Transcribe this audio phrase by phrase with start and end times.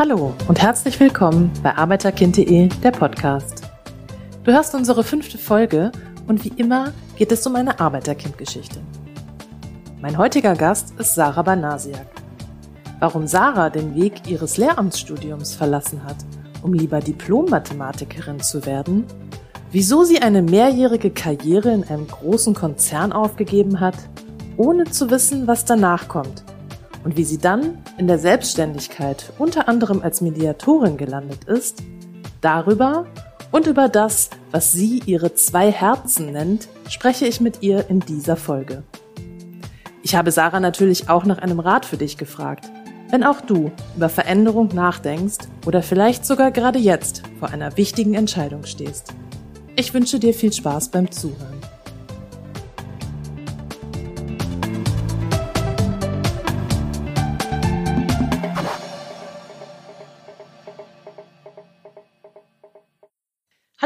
[0.00, 3.64] Hallo und herzlich willkommen bei Arbeiterkind.de, der Podcast.
[4.44, 5.92] Du hörst unsere fünfte Folge
[6.26, 8.80] und wie immer geht es um eine Arbeiterkind-Geschichte.
[10.00, 12.06] Mein heutiger Gast ist Sarah Banasiak.
[12.98, 16.16] Warum Sarah den Weg ihres Lehramtsstudiums verlassen hat,
[16.62, 19.04] um lieber Diplom-Mathematikerin zu werden,
[19.70, 23.96] wieso sie eine mehrjährige Karriere in einem großen Konzern aufgegeben hat,
[24.56, 26.42] ohne zu wissen, was danach kommt
[27.04, 31.82] und wie sie dann in der Selbstständigkeit unter anderem als Mediatorin gelandet ist,
[32.40, 33.06] darüber
[33.50, 38.36] und über das, was sie ihre zwei Herzen nennt, spreche ich mit ihr in dieser
[38.36, 38.82] Folge.
[40.02, 42.70] Ich habe Sarah natürlich auch nach einem Rat für dich gefragt.
[43.10, 48.64] Wenn auch du über Veränderung nachdenkst oder vielleicht sogar gerade jetzt vor einer wichtigen Entscheidung
[48.64, 49.12] stehst.
[49.76, 51.59] Ich wünsche dir viel Spaß beim Zuhören.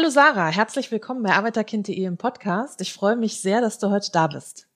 [0.04, 2.82] Hallo Sarah, herzlich willkommen bei Arbeiterkind.de im Podcast.
[2.82, 4.68] Ich freue mich sehr, dass du heute da bist.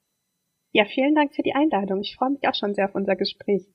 [0.72, 2.00] Ja, vielen Dank für die Einladung.
[2.00, 3.66] Ich freue mich auch schon sehr auf unser Gespräch.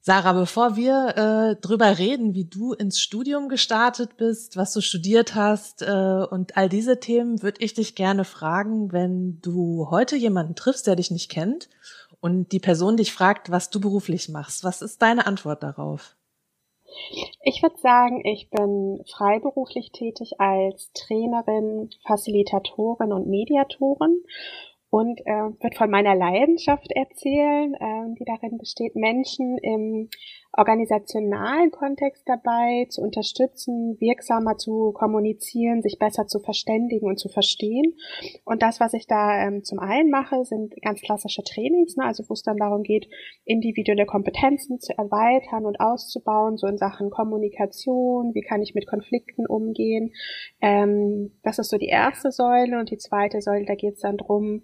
[0.00, 5.34] Sarah, bevor wir äh, drüber reden, wie du ins Studium gestartet bist, was du studiert
[5.34, 10.54] hast äh, und all diese Themen, würde ich dich gerne fragen, wenn du heute jemanden
[10.54, 11.68] triffst, der dich nicht kennt
[12.20, 14.64] und die Person dich fragt, was du beruflich machst.
[14.64, 16.16] Was ist deine Antwort darauf?
[17.42, 24.22] Ich würde sagen, ich bin freiberuflich tätig als Trainerin, Facilitatorin und Mediatorin
[24.90, 30.08] und äh, wird von meiner Leidenschaft erzählen, äh, die darin besteht, Menschen im
[30.56, 37.94] organisationalen Kontext dabei zu unterstützen, wirksamer zu kommunizieren, sich besser zu verständigen und zu verstehen.
[38.44, 42.24] Und das, was ich da ähm, zum einen mache, sind ganz klassische Trainings, ne, also
[42.28, 43.08] wo es dann darum geht,
[43.44, 49.46] individuelle Kompetenzen zu erweitern und auszubauen, so in Sachen Kommunikation, wie kann ich mit Konflikten
[49.46, 50.12] umgehen.
[50.60, 54.16] Ähm, das ist so die erste Säule und die zweite Säule, da geht es dann
[54.16, 54.62] drum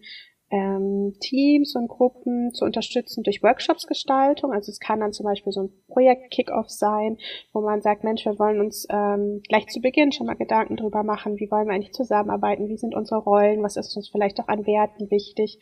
[0.53, 4.53] ähm, Teams und Gruppen zu unterstützen durch Workshops-Gestaltung.
[4.53, 7.17] Also es kann dann zum Beispiel so ein Projekt-Kick-Off sein,
[7.55, 11.05] wo man sagt, Mensch, wir wollen uns ähm, gleich zu Beginn schon mal Gedanken drüber
[11.05, 14.49] machen, wie wollen wir eigentlich zusammenarbeiten, wie sind unsere Rollen, was ist uns vielleicht auch
[14.49, 15.59] an Werten wichtig.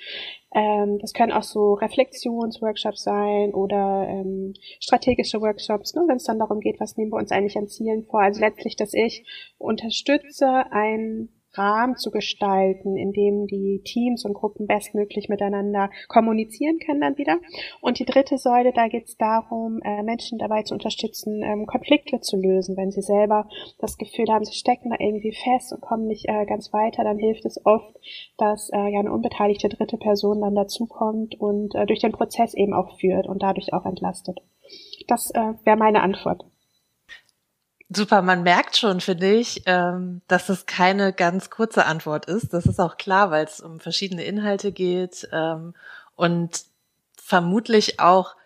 [0.53, 6.41] Ähm, das können auch so Reflexionsworkshops sein oder ähm, strategische Workshops, ne, wenn es dann
[6.41, 8.23] darum geht, was nehmen wir uns eigentlich an Zielen vor.
[8.23, 9.25] Also letztlich, dass ich
[9.59, 17.01] unterstütze, ein Rahmen zu gestalten, in dem die Teams und Gruppen bestmöglich miteinander kommunizieren können
[17.01, 17.39] dann wieder.
[17.81, 22.21] Und die dritte Säule, da geht es darum, äh, Menschen dabei zu unterstützen, ähm, Konflikte
[22.21, 22.77] zu lösen.
[22.77, 26.47] Wenn sie selber das Gefühl haben, sie stecken da irgendwie fest und kommen nicht äh,
[26.47, 27.97] ganz weiter, dann hilft es oft,
[28.39, 32.75] dass äh, ja eine unbeteiligte dritte Person dann dazukommt und äh, durch den Prozess eben
[32.75, 34.41] auch führt und dadurch auch entlastet.
[35.09, 36.45] Das äh, wäre meine Antwort.
[37.93, 42.53] Super, man merkt schon, finde ich, ähm, dass es keine ganz kurze Antwort ist.
[42.53, 45.75] Das ist auch klar, weil es um verschiedene Inhalte geht ähm,
[46.15, 46.67] und
[47.21, 48.37] vermutlich auch,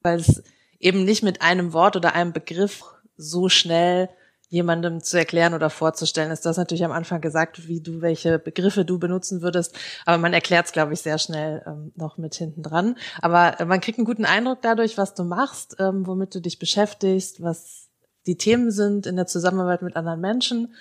[0.00, 0.42] weil es
[0.80, 2.82] eben nicht mit einem Wort oder einem Begriff
[3.18, 4.08] so schnell
[4.48, 6.46] jemandem zu erklären oder vorzustellen ist.
[6.46, 10.32] Du hast natürlich am Anfang gesagt, wie du, welche Begriffe du benutzen würdest, aber man
[10.32, 12.96] erklärt es, glaube ich, sehr schnell ähm, noch mit hinten dran.
[13.20, 17.91] Aber man kriegt einen guten Eindruck dadurch, was du machst, womit du dich beschäftigst, was
[18.26, 20.74] die Themen sind in der Zusammenarbeit mit anderen Menschen.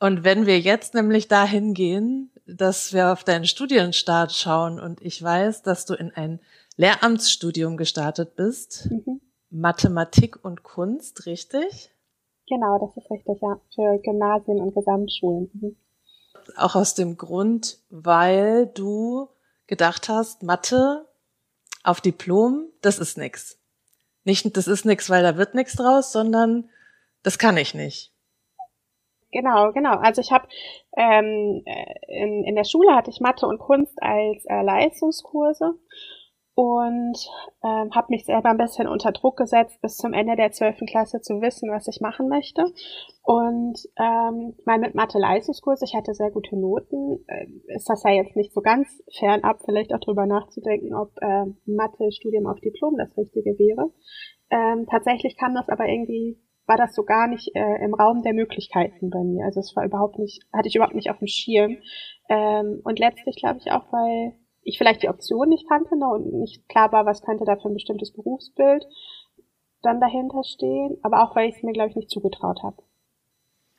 [0.00, 5.22] Und wenn wir jetzt nämlich dahin gehen, dass wir auf deinen Studienstart schauen und ich
[5.22, 6.40] weiß, dass du in ein
[6.76, 9.20] Lehramtsstudium gestartet bist, mhm.
[9.50, 11.90] Mathematik und Kunst, richtig?
[12.48, 15.50] Genau, das ist richtig, ja, für Gymnasien und Gesamtschulen.
[15.52, 15.76] Mhm.
[16.56, 19.28] Auch aus dem Grund, weil du
[19.66, 21.06] gedacht hast, Mathe
[21.82, 23.58] auf Diplom, das ist nix.
[24.24, 26.70] Nicht, das ist nix, weil da wird nix draus, sondern
[27.22, 28.12] das kann ich nicht.
[29.30, 29.96] Genau, genau.
[29.96, 30.48] Also ich habe
[30.96, 31.62] ähm,
[32.08, 35.74] in, in der Schule hatte ich Mathe und Kunst als äh, Leistungskurse
[36.54, 37.16] und
[37.62, 41.20] ähm, habe mich selber ein bisschen unter Druck gesetzt, bis zum Ende der zwölften Klasse
[41.20, 42.64] zu wissen, was ich machen möchte.
[43.22, 48.34] Und ähm, mal mit Mathe-Leistungskurs, ich hatte sehr gute Noten, äh, ist das ja jetzt
[48.34, 48.88] nicht so ganz
[49.18, 53.92] fernab, vielleicht auch drüber nachzudenken, ob äh, Mathe-Studium auf Diplom das Richtige wäre.
[54.50, 58.34] Ähm, tatsächlich kam das aber irgendwie war das so gar nicht äh, im Raum der
[58.34, 59.46] Möglichkeiten bei mir.
[59.46, 61.78] Also es war überhaupt nicht, hatte ich überhaupt nicht auf dem Schirm.
[62.28, 66.32] Ähm, und letztlich glaube ich auch, weil ich vielleicht die Option nicht kannte ne, und
[66.34, 68.86] nicht klar war, was könnte da für ein bestimmtes Berufsbild
[69.82, 72.76] dann dahinter stehen, aber auch weil ich es mir, glaube ich, nicht zugetraut habe.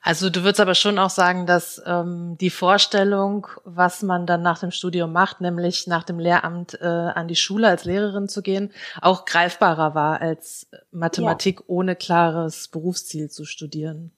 [0.02, 4.60] Also du würdest aber schon auch sagen, dass ähm, die Vorstellung, was man dann nach
[4.60, 8.72] dem Studium macht, nämlich nach dem Lehramt äh, an die Schule als Lehrerin zu gehen,
[9.02, 11.64] auch greifbarer war als Mathematik ja.
[11.66, 14.12] ohne klares Berufsziel zu studieren.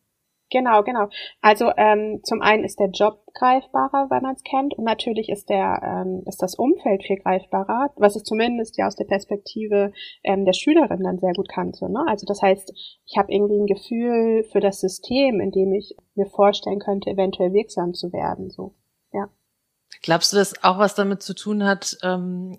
[0.53, 1.09] Genau, genau.
[1.41, 5.49] Also ähm, zum einen ist der Job greifbarer, weil man es kennt, und natürlich ist
[5.49, 10.45] der ähm, ist das Umfeld viel greifbarer, was ich zumindest ja aus der Perspektive ähm,
[10.45, 11.91] der Schülerin dann sehr gut kannte.
[11.91, 12.05] Ne?
[12.07, 12.71] Also das heißt,
[13.07, 17.55] ich habe irgendwie ein Gefühl für das System, in dem ich mir vorstellen könnte, eventuell
[17.55, 18.51] wirksam zu werden.
[18.51, 18.75] So,
[19.13, 19.31] ja.
[20.03, 21.97] Glaubst du, dass auch was damit zu tun hat?
[22.03, 22.59] Ähm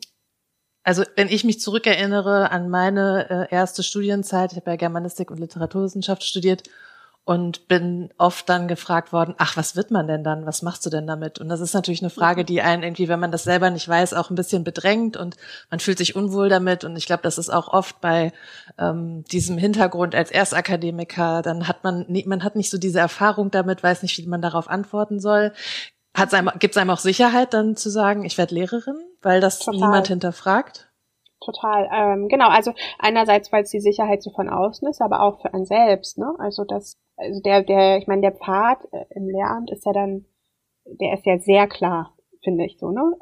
[0.84, 5.40] also wenn ich mich zurückerinnere an meine äh, erste Studienzeit, ich habe ja Germanistik und
[5.40, 6.64] Literaturwissenschaft studiert
[7.26, 10.46] und bin oft dann gefragt worden, ach, was wird man denn dann?
[10.46, 11.40] Was machst du denn damit?
[11.40, 12.46] Und das ist natürlich eine Frage, mhm.
[12.48, 15.38] die einen irgendwie, wenn man das selber nicht weiß, auch ein bisschen bedrängt und
[15.70, 16.84] man fühlt sich unwohl damit.
[16.84, 18.34] Und ich glaube, das ist auch oft bei
[18.78, 23.82] ähm, diesem Hintergrund als Erstakademiker, dann hat man, man hat nicht so diese Erfahrung damit,
[23.82, 25.54] weiß nicht, wie man darauf antworten soll.
[26.16, 29.80] Gibt es einem auch Sicherheit, dann zu sagen, ich werde Lehrerin, weil das Total.
[29.80, 30.93] niemand hinterfragt?
[31.44, 32.50] Total, ähm, genau.
[32.50, 36.18] Also einerseits, weil es die Sicherheit so von außen ist, aber auch für einen selbst.
[36.18, 36.34] Ne?
[36.40, 40.26] Also das also der, der, ich meine, der Pfad äh, im Lehramt ist ja dann,
[40.86, 42.14] der ist ja sehr klar,
[42.44, 43.16] finde ich so, ne?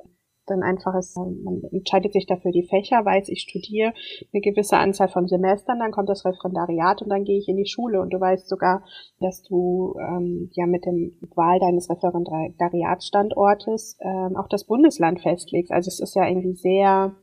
[0.47, 3.93] Dann einfach ist, man entscheidet sich dafür die Fächer, weiß, ich studiere
[4.33, 7.67] eine gewisse Anzahl von Semestern, dann kommt das Referendariat und dann gehe ich in die
[7.67, 8.83] Schule und du weißt sogar,
[9.19, 15.71] dass du ähm, ja mit dem Wahl deines Referendariatsstandortes ähm, auch das Bundesland festlegst.
[15.71, 17.15] Also es ist ja irgendwie sehr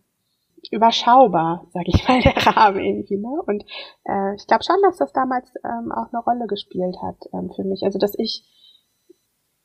[0.72, 3.16] überschaubar, sag ich mal, der Rahmen irgendwie.
[3.16, 3.42] Ne?
[3.46, 3.64] Und
[4.04, 7.64] äh, ich glaube schon, dass das damals ähm, auch eine Rolle gespielt hat ähm, für
[7.64, 7.82] mich.
[7.84, 8.44] Also dass ich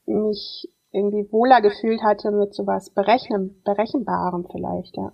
[0.05, 5.11] mich irgendwie wohler gefühlt hatte mit sowas Berechnen, Berechenbarem vielleicht, ja.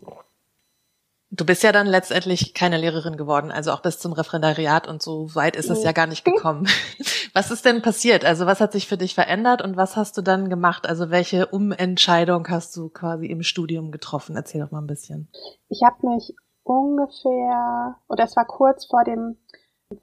[1.32, 5.36] Du bist ja dann letztendlich keine Lehrerin geworden, also auch bis zum Referendariat und so
[5.36, 6.68] weit ist es ja gar nicht gekommen.
[7.34, 8.26] Was ist denn passiert?
[8.26, 10.88] Also was hat sich für dich verändert und was hast du dann gemacht?
[10.88, 14.36] Also welche Umentscheidung hast du quasi im Studium getroffen?
[14.36, 15.30] Erzähl doch mal ein bisschen.
[15.70, 16.34] Ich habe mich
[16.64, 19.38] ungefähr, oder es war kurz vor dem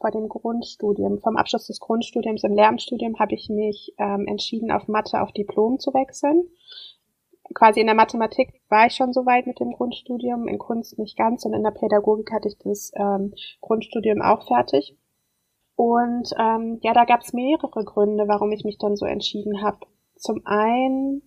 [0.00, 4.88] vor dem Grundstudium, vom Abschluss des Grundstudiums im Lehramtsstudium habe ich mich ähm, entschieden, auf
[4.88, 6.48] Mathe auf Diplom zu wechseln.
[7.54, 11.16] Quasi in der Mathematik war ich schon so weit mit dem Grundstudium, in Kunst nicht
[11.16, 14.96] ganz und in der Pädagogik hatte ich das ähm, Grundstudium auch fertig.
[15.76, 19.78] Und ähm, ja, da gab es mehrere Gründe, warum ich mich dann so entschieden habe.
[20.16, 21.22] Zum einen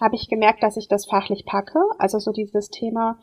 [0.00, 3.20] habe ich gemerkt, dass ich das fachlich packe, also so dieses Thema,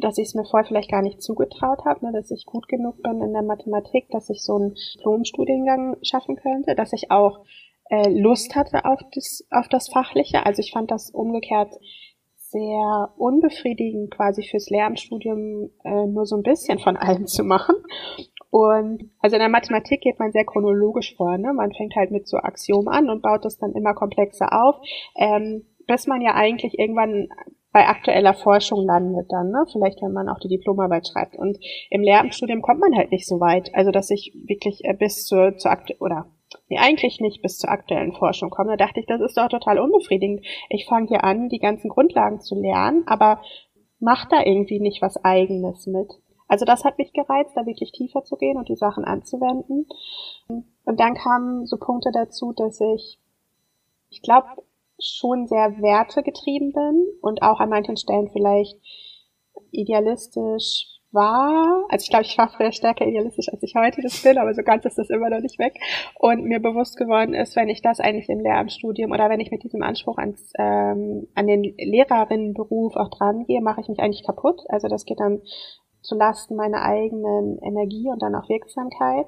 [0.00, 3.02] dass ich es mir vorher vielleicht gar nicht zugetraut habe, ne, dass ich gut genug
[3.02, 7.44] bin in der Mathematik, dass ich so einen Diplom-Studiengang schaffen könnte, dass ich auch
[7.90, 10.44] äh, Lust hatte auf das, auf das Fachliche.
[10.46, 11.72] Also ich fand das umgekehrt
[12.50, 17.76] sehr unbefriedigend, quasi fürs Lehramtsstudium äh, nur so ein bisschen von allem zu machen.
[18.50, 21.36] Und also in der Mathematik geht man sehr chronologisch vor.
[21.36, 21.52] Ne?
[21.52, 24.76] Man fängt halt mit so Axiomen an und baut das dann immer komplexer auf,
[25.16, 27.28] ähm, bis man ja eigentlich irgendwann
[27.70, 29.66] bei aktueller Forschung landet dann, ne?
[29.70, 31.36] Vielleicht, wenn man auch die Diplomarbeit schreibt.
[31.36, 31.58] Und
[31.90, 33.74] im Lehramtsstudium kommt man halt nicht so weit.
[33.74, 36.26] Also, dass ich wirklich äh, bis zur, zur aktu oder
[36.68, 38.76] nee, eigentlich nicht bis zur aktuellen Forschung komme.
[38.76, 40.44] Da dachte ich, das ist doch total unbefriedigend.
[40.68, 43.42] Ich fange hier an, die ganzen Grundlagen zu lernen, aber
[44.00, 46.12] mach da irgendwie nicht was eigenes mit.
[46.46, 49.86] Also das hat mich gereizt, da wirklich tiefer zu gehen und die Sachen anzuwenden.
[50.48, 53.18] Und dann kamen so Punkte dazu, dass ich,
[54.08, 54.48] ich glaube,
[54.98, 58.76] schon sehr wertegetrieben bin und auch an manchen Stellen vielleicht
[59.70, 61.84] idealistisch war.
[61.88, 64.62] Also ich glaube, ich war früher stärker idealistisch, als ich heute das bin, aber so
[64.62, 65.78] ganz ist das immer noch nicht weg.
[66.18, 69.62] Und mir bewusst geworden ist, wenn ich das eigentlich im Lehramtsstudium oder wenn ich mit
[69.62, 74.60] diesem Anspruch ans, ähm, an den Lehrerinnenberuf auch dran gehe, mache ich mich eigentlich kaputt.
[74.68, 75.40] Also das geht dann
[76.02, 79.26] zu Lasten meiner eigenen Energie und dann auch Wirksamkeit.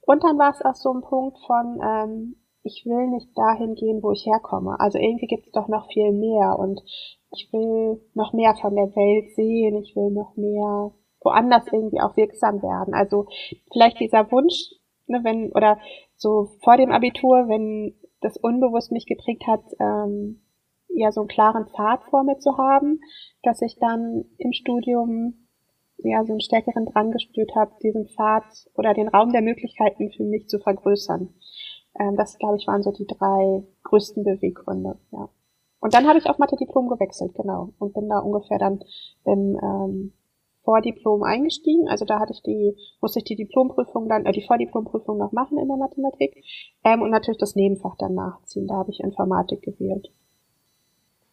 [0.00, 4.02] Und dann war es auch so ein Punkt von, ähm, ich will nicht dahin gehen,
[4.02, 4.78] wo ich herkomme.
[4.80, 6.82] Also irgendwie gibt es doch noch viel mehr und
[7.30, 10.92] ich will noch mehr von der Welt sehen, ich will noch mehr
[11.26, 12.94] woanders irgendwie auch wirksam werden.
[12.94, 13.26] Also
[13.72, 14.72] vielleicht dieser Wunsch,
[15.06, 15.78] ne, wenn, oder
[16.16, 20.40] so vor dem Abitur, wenn das unbewusst mich geprägt hat, ähm,
[20.88, 23.00] ja so einen klaren Pfad vor mir zu haben,
[23.42, 25.46] dass ich dann im Studium
[25.98, 30.24] ja so einen stärkeren Drang gespürt habe, diesen Pfad oder den Raum der Möglichkeiten für
[30.24, 31.34] mich zu vergrößern.
[31.98, 35.28] Ähm, das, glaube ich, waren so die drei größten Beweggründe, ja.
[35.78, 37.72] Und dann habe ich auf Mathe-Diplom gewechselt, genau.
[37.78, 38.80] Und bin da ungefähr dann
[39.24, 40.12] im ähm,
[40.66, 41.88] Vordiplom eingestiegen.
[41.88, 45.56] Also da hatte ich die, musste ich die Diplomprüfung dann, äh, die Vordiplomprüfung noch machen
[45.58, 46.44] in der Mathematik.
[46.84, 48.66] Ähm, und natürlich das Nebenfach dann nachziehen.
[48.66, 50.08] Da habe ich Informatik gewählt.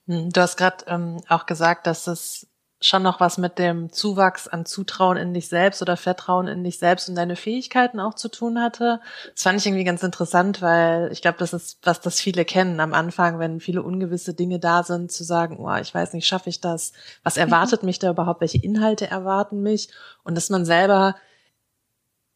[0.07, 2.47] Hm, du hast gerade ähm, auch gesagt, dass es
[2.85, 6.79] schon noch was mit dem Zuwachs an Zutrauen in dich selbst oder Vertrauen in dich
[6.79, 8.99] selbst und deine Fähigkeiten auch zu tun hatte.
[9.33, 12.81] Das fand ich irgendwie ganz interessant, weil ich glaube, das ist, was das viele kennen
[12.81, 16.49] am Anfang, wenn viele ungewisse Dinge da sind, zu sagen, oh, ich weiß nicht, schaffe
[16.49, 16.91] ich das?
[17.23, 18.41] Was erwartet mich da überhaupt?
[18.41, 19.87] Welche Inhalte erwarten mich?
[20.25, 21.15] Und dass man selber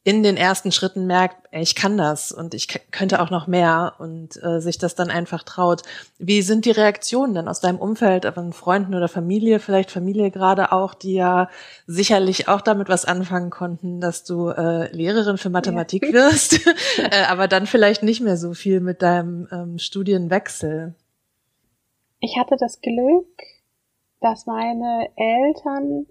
[0.08, 3.96] in den ersten Schritten merkt, ey, ich kann das und ich könnte auch noch mehr
[4.00, 5.82] und äh, sich das dann einfach traut.
[6.18, 10.72] Wie sind die Reaktionen denn aus deinem Umfeld, von Freunden oder Familie, vielleicht Familie gerade
[10.72, 11.50] auch, die ja
[11.88, 16.14] sicherlich auch damit was anfangen konnten, dass du äh, Lehrerin für Mathematik ja.
[16.14, 16.66] wirst,
[16.98, 20.96] äh, aber dann vielleicht nicht mehr so viel mit deinem ähm, Studienwechsel?
[22.22, 23.28] Ich hatte das Glück,
[24.22, 26.06] dass meine Eltern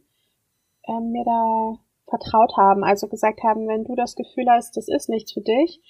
[0.83, 5.09] äh, mir da vertraut haben, also gesagt haben, wenn du das Gefühl hast, das ist
[5.09, 5.81] nichts für dich,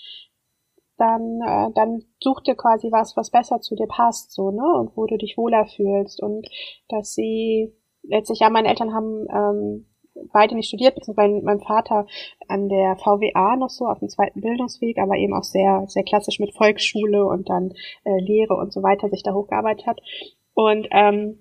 [0.96, 4.96] dann, äh, dann such dir quasi was, was besser zu dir passt, so, ne, und
[4.96, 6.48] wo du dich wohler fühlst und
[6.88, 9.86] dass sie letztlich, ja, meine Eltern haben ähm,
[10.32, 12.06] beide nicht studiert, beziehungsweise mein Vater
[12.48, 16.38] an der VWA noch so auf dem zweiten Bildungsweg, aber eben auch sehr, sehr klassisch
[16.38, 17.72] mit Volksschule und dann
[18.04, 20.00] äh, Lehre und so weiter sich da hochgearbeitet hat.
[20.54, 21.40] Und ähm,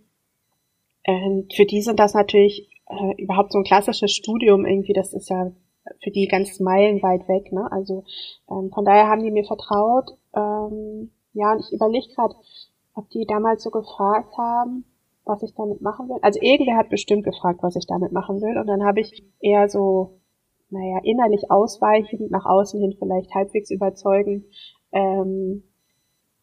[1.03, 5.29] äh, für die sind das natürlich äh, überhaupt so ein klassisches Studium irgendwie, das ist
[5.29, 5.51] ja
[6.03, 7.71] für die ganz meilenweit weg, ne?
[7.71, 8.03] Also
[8.49, 10.17] ähm, von daher haben die mir vertraut.
[10.35, 12.35] Ähm, ja, und ich überlege gerade,
[12.93, 14.85] ob die damals so gefragt haben,
[15.25, 16.17] was ich damit machen will.
[16.21, 18.57] Also irgendwer hat bestimmt gefragt, was ich damit machen will.
[18.57, 20.19] Und dann habe ich eher so,
[20.69, 24.45] naja, innerlich ausweichend, nach außen hin vielleicht halbwegs überzeugend,
[24.91, 25.63] ähm,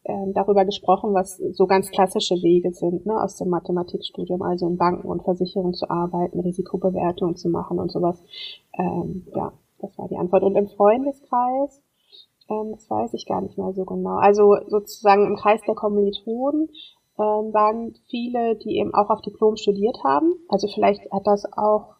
[0.05, 4.77] ähm, darüber gesprochen, was so ganz klassische Wege sind, ne, aus dem Mathematikstudium, also in
[4.77, 8.21] Banken und Versicherungen zu arbeiten, Risikobewertungen zu machen und sowas.
[8.77, 10.43] Ähm, ja, das war die Antwort.
[10.43, 11.81] Und im Freundeskreis,
[12.49, 14.17] ähm, das weiß ich gar nicht mehr so genau.
[14.17, 16.69] Also sozusagen im Kreis der Kommilitonen
[17.17, 20.33] ähm, waren viele, die eben auch auf Diplom studiert haben.
[20.49, 21.95] Also vielleicht hat das auch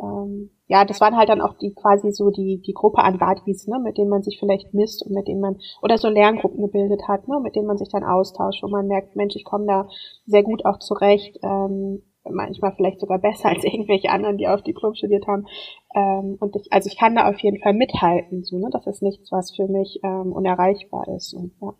[0.00, 3.66] ähm, ja, das waren halt dann auch die quasi so die, die Gruppe an Buddies,
[3.66, 7.08] ne, mit denen man sich vielleicht misst und mit denen man, oder so Lerngruppen gebildet
[7.08, 9.88] hat, ne, mit denen man sich dann austauscht, wo man merkt, Mensch, ich komme da
[10.26, 14.94] sehr gut auch zurecht, ähm, manchmal vielleicht sogar besser als irgendwelche anderen, die auf Diplom
[14.94, 15.46] studiert haben.
[15.94, 19.02] Ähm, und ich, also ich kann da auf jeden Fall mithalten, so, ne, das ist
[19.02, 21.34] nichts, was für mich ähm, unerreichbar ist.
[21.34, 21.74] Und, ja.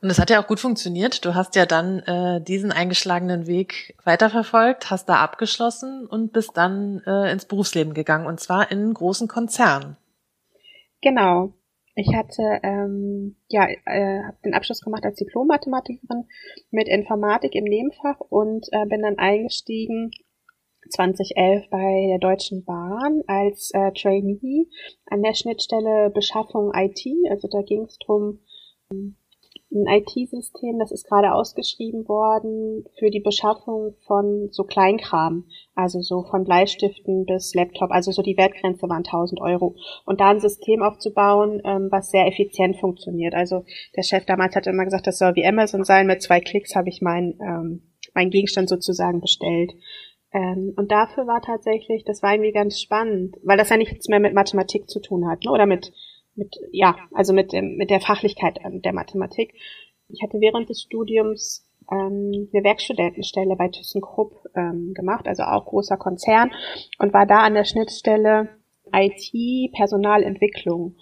[0.00, 1.24] Und es hat ja auch gut funktioniert.
[1.24, 7.02] Du hast ja dann äh, diesen eingeschlagenen Weg weiterverfolgt, hast da abgeschlossen und bist dann
[7.06, 9.96] äh, ins Berufsleben gegangen und zwar in einen großen Konzern.
[11.00, 11.52] Genau.
[11.94, 16.24] Ich hatte ähm, ja äh, hab den Abschluss gemacht als Diplom-Mathematikerin
[16.70, 20.10] mit Informatik im Nebenfach und äh, bin dann eingestiegen
[20.90, 24.68] 2011 bei der Deutschen Bahn als äh, Trainee
[25.06, 27.06] an der Schnittstelle Beschaffung IT.
[27.30, 28.40] Also da ging es drum
[29.74, 36.22] ein IT-System, das ist gerade ausgeschrieben worden für die Beschaffung von so Kleinkram, also so
[36.24, 39.74] von Bleistiften bis Laptop, also so die Wertgrenze waren 1000 Euro.
[40.04, 43.34] Und da ein System aufzubauen, ähm, was sehr effizient funktioniert.
[43.34, 43.64] Also
[43.96, 46.88] der Chef damals hat immer gesagt, das soll wie Amazon sein, mit zwei Klicks habe
[46.88, 47.82] ich mein, ähm,
[48.14, 49.72] mein Gegenstand sozusagen bestellt.
[50.32, 54.20] Ähm, und dafür war tatsächlich, das war irgendwie ganz spannend, weil das ja nichts mehr
[54.20, 55.50] mit Mathematik zu tun hat, ne?
[55.50, 55.92] oder mit
[56.34, 59.54] mit, ja, also mit dem, mit der Fachlichkeit der Mathematik.
[60.08, 65.96] Ich hatte während des Studiums ähm, eine Werkstudentenstelle bei ThyssenKrupp ähm, gemacht, also auch großer
[65.96, 66.50] Konzern
[66.98, 68.48] und war da an der Schnittstelle
[68.92, 70.96] IT, Personalentwicklung.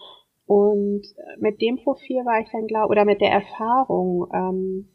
[0.46, 1.02] Und
[1.38, 4.88] mit dem Profil war ich dann glaube oder mit der Erfahrung ähm,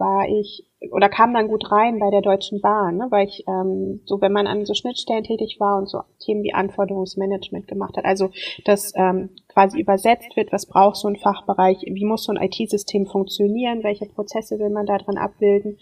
[0.00, 4.00] war ich oder kam dann gut rein bei der Deutschen Bahn, ne, weil ich ähm,
[4.06, 8.06] so, wenn man an so Schnittstellen tätig war und so Themen wie Anforderungsmanagement gemacht hat,
[8.06, 8.30] also
[8.64, 13.06] das ähm, quasi übersetzt wird, was braucht so ein Fachbereich, wie muss so ein IT-System
[13.06, 15.78] funktionieren, welche Prozesse will man da drin abbilden,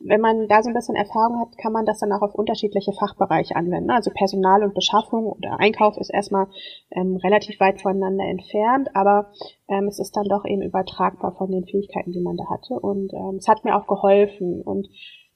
[0.00, 2.92] wenn man da so ein bisschen Erfahrung hat, kann man das dann auch auf unterschiedliche
[2.92, 3.90] Fachbereiche anwenden.
[3.90, 6.48] Also Personal und Beschaffung oder Einkauf ist erstmal
[6.90, 9.32] ähm, relativ weit voneinander entfernt, aber
[9.68, 12.74] ähm, es ist dann doch eben übertragbar von den Fähigkeiten, die man da hatte.
[12.74, 14.62] Und ähm, es hat mir auch geholfen.
[14.62, 14.88] Und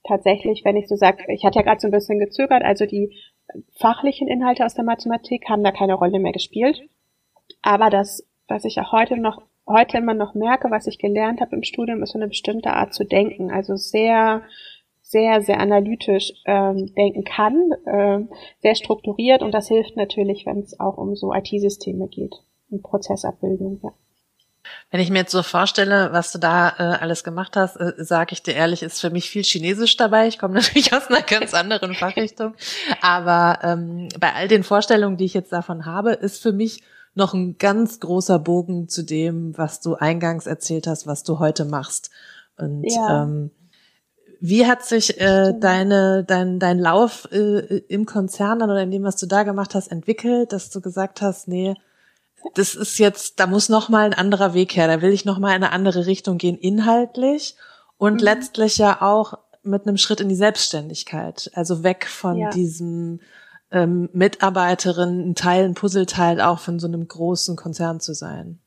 [0.07, 3.17] tatsächlich, wenn ich so sage, ich hatte ja gerade so ein bisschen gezögert, also die
[3.79, 6.83] fachlichen Inhalte aus der Mathematik haben da keine Rolle mehr gespielt.
[7.62, 11.57] Aber das, was ich auch heute noch heute immer noch merke, was ich gelernt habe
[11.57, 13.51] im Studium, ist so eine bestimmte Art zu denken.
[13.51, 14.43] Also sehr,
[15.03, 18.21] sehr, sehr analytisch ähm, denken kann, äh,
[18.61, 22.35] sehr strukturiert und das hilft natürlich, wenn es auch um so IT-Systeme geht
[22.71, 23.93] und Prozessabbildung, ja.
[24.91, 28.33] Wenn ich mir jetzt so vorstelle, was du da äh, alles gemacht hast, äh, sage
[28.33, 30.29] ich dir ehrlich, ist für mich viel Chinesisch dabei.
[30.29, 32.55] Ich komme natürlich aus einer ganz anderen Fachrichtung.
[33.01, 36.83] Aber ähm, bei all den Vorstellungen, die ich jetzt davon habe, ist für mich
[37.19, 41.67] noch ein ganz großer Bogen zu dem, was du eingangs erzählt hast, was du heute
[41.67, 42.11] machst.
[42.57, 43.25] Und ja.
[43.25, 43.51] ähm,
[44.41, 49.17] Wie hat sich äh, deine, dein, dein Lauf äh, im Konzern oder in dem, was
[49.17, 51.75] du da gemacht hast, entwickelt, dass du gesagt hast, nee,
[52.55, 55.41] das ist jetzt, da muss noch mal ein anderer Weg her, da will ich noch
[55.41, 57.57] mal in eine andere Richtung gehen inhaltlich
[57.97, 58.21] und mhm.
[58.21, 59.35] letztlich ja auch
[59.65, 62.51] mit einem Schritt in die Selbstständigkeit, also weg von ja.
[62.51, 63.21] diesem
[63.71, 68.59] ähm, Mitarbeiterin, ein Teil, ein Puzzleteil auch von so einem großen Konzern zu sein.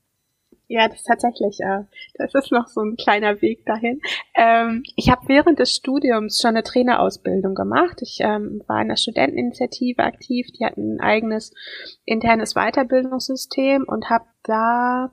[0.67, 3.99] Ja, das ist tatsächlich, äh, das ist noch so ein kleiner Weg dahin.
[4.35, 8.01] Ähm, ich habe während des Studiums schon eine Trainerausbildung gemacht.
[8.01, 11.53] Ich ähm, war in der Studenteninitiative aktiv, die hatten ein eigenes
[12.05, 15.11] internes Weiterbildungssystem und habe da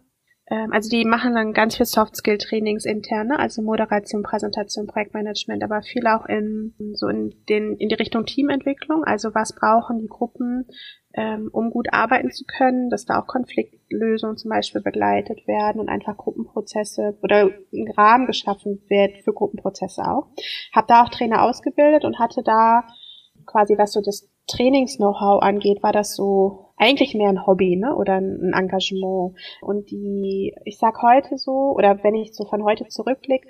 [0.50, 6.06] ähm, also die machen dann ganz viel Soft-Skill-Trainings interne, also Moderation, Präsentation, Projektmanagement, aber viel
[6.06, 9.04] auch in so in den in die Richtung Teamentwicklung.
[9.04, 10.66] Also was brauchen die Gruppen,
[11.14, 15.88] ähm, um gut arbeiten zu können, dass da auch Konfliktlösungen zum Beispiel begleitet werden und
[15.90, 20.28] einfach Gruppenprozesse oder ein Rahmen geschaffen wird für Gruppenprozesse auch.
[20.72, 22.84] Hab da auch Trainer ausgebildet und hatte da
[23.44, 27.94] quasi, was so das Trainings-Know-how angeht, war das so eigentlich mehr ein Hobby, ne?
[27.94, 29.36] Oder ein Engagement.
[29.60, 33.48] Und die, ich sag heute so, oder wenn ich so von heute zurückblicke,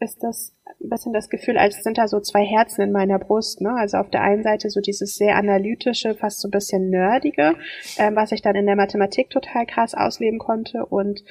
[0.00, 3.60] ist das ein bisschen das Gefühl, als sind da so zwei Herzen in meiner Brust.
[3.60, 3.74] Ne?
[3.74, 7.54] Also auf der einen Seite so dieses sehr analytische, fast so ein bisschen nerdige,
[7.98, 11.22] ähm, was ich dann in der Mathematik total krass ausleben konnte und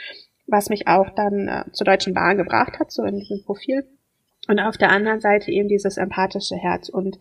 [0.45, 3.87] was mich auch dann äh, zur Deutschen Bahn gebracht hat, so in diesem Profil.
[4.47, 6.89] Und auf der anderen Seite eben dieses empathische Herz.
[6.89, 7.19] Und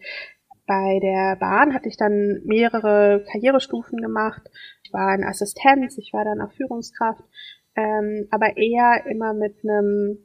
[0.68, 4.42] bei der Bahn hatte ich dann mehrere Karrierestufen gemacht.
[4.84, 7.24] Ich war in Assistenz, ich war dann auch Führungskraft,
[7.74, 10.18] ähm, aber eher immer mit einem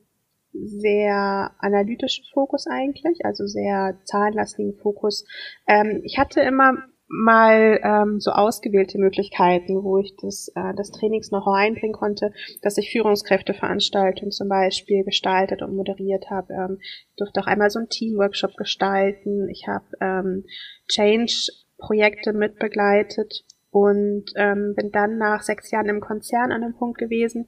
[0.51, 5.25] sehr analytischen Fokus eigentlich, also sehr zahlenlastigen Fokus.
[5.65, 6.73] Ähm, ich hatte immer
[7.07, 12.31] mal ähm, so ausgewählte Möglichkeiten, wo ich das, äh, das Trainings noch einbringen konnte,
[12.61, 16.53] dass ich Führungskräfteveranstaltungen zum Beispiel gestaltet und moderiert habe.
[16.53, 16.79] Ähm,
[17.17, 19.49] durfte auch einmal so einen Teamworkshop gestalten.
[19.49, 20.45] Ich habe ähm,
[20.87, 27.47] Change-Projekte mitbegleitet und ähm, bin dann nach sechs Jahren im Konzern an dem Punkt gewesen,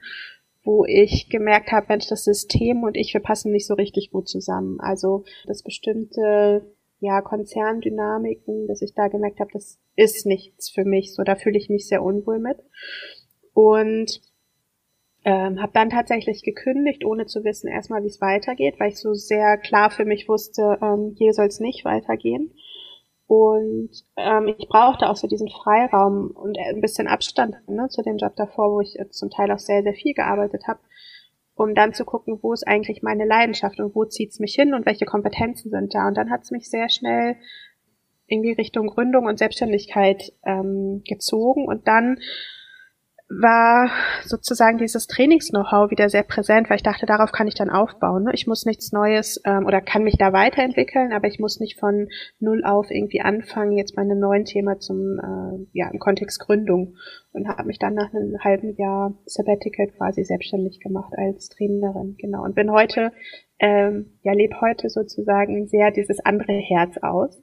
[0.64, 4.28] wo ich gemerkt habe, Mensch, das System und ich, wir passen nicht so richtig gut
[4.28, 4.80] zusammen.
[4.80, 11.14] Also, dass bestimmte ja, Konzerndynamiken, dass ich da gemerkt habe, das ist nichts für mich.
[11.14, 12.58] So, da fühle ich mich sehr unwohl mit.
[13.54, 14.22] Und
[15.24, 19.14] ähm, habe dann tatsächlich gekündigt, ohne zu wissen erstmal, wie es weitergeht, weil ich so
[19.14, 22.54] sehr klar für mich wusste, ähm, hier soll es nicht weitergehen.
[23.28, 28.18] Und ähm, ich brauchte auch so diesen Freiraum und ein bisschen Abstand ne, zu dem
[28.18, 30.80] Job davor, wo ich zum Teil auch sehr, sehr viel gearbeitet habe
[31.56, 34.86] um dann zu gucken, wo ist eigentlich meine Leidenschaft und wo zieht's mich hin und
[34.86, 36.08] welche Kompetenzen sind da.
[36.08, 37.38] Und dann hat's mich sehr schnell
[38.28, 42.18] irgendwie Richtung Gründung und Selbstständigkeit ähm, gezogen und dann
[43.42, 43.90] war
[44.24, 48.24] sozusagen dieses Trainings-Know-how wieder sehr präsent, weil ich dachte, darauf kann ich dann aufbauen.
[48.24, 48.32] Ne?
[48.34, 52.08] Ich muss nichts Neues ähm, oder kann mich da weiterentwickeln, aber ich muss nicht von
[52.40, 56.96] null auf irgendwie anfangen, jetzt bei einem neuen Thema zum, äh, ja, im Kontext Gründung
[57.32, 62.44] und habe mich dann nach einem halben Jahr Sabbatical quasi selbstständig gemacht als Trainerin, genau.
[62.44, 63.12] Und bin heute,
[63.60, 67.42] ähm, ja, lebe heute sozusagen sehr dieses andere Herz aus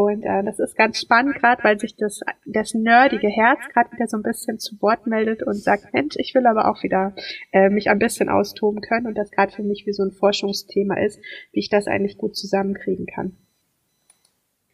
[0.00, 4.06] und äh, das ist ganz spannend, gerade weil sich das, das nerdige Herz gerade wieder
[4.06, 7.14] so ein bisschen zu Wort meldet und sagt, Mensch, ich will aber auch wieder
[7.52, 10.94] äh, mich ein bisschen austoben können und das gerade für mich wie so ein Forschungsthema
[10.94, 11.20] ist,
[11.52, 13.36] wie ich das eigentlich gut zusammenkriegen kann.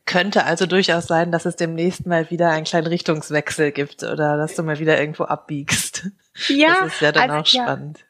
[0.04, 4.54] Könnte also durchaus sein, dass es demnächst mal wieder einen kleinen Richtungswechsel gibt oder dass
[4.54, 6.08] du mal wieder irgendwo abbiegst.
[6.48, 6.76] Ja.
[6.82, 7.98] Das ist ja dann also, auch spannend.
[7.98, 8.05] Ja.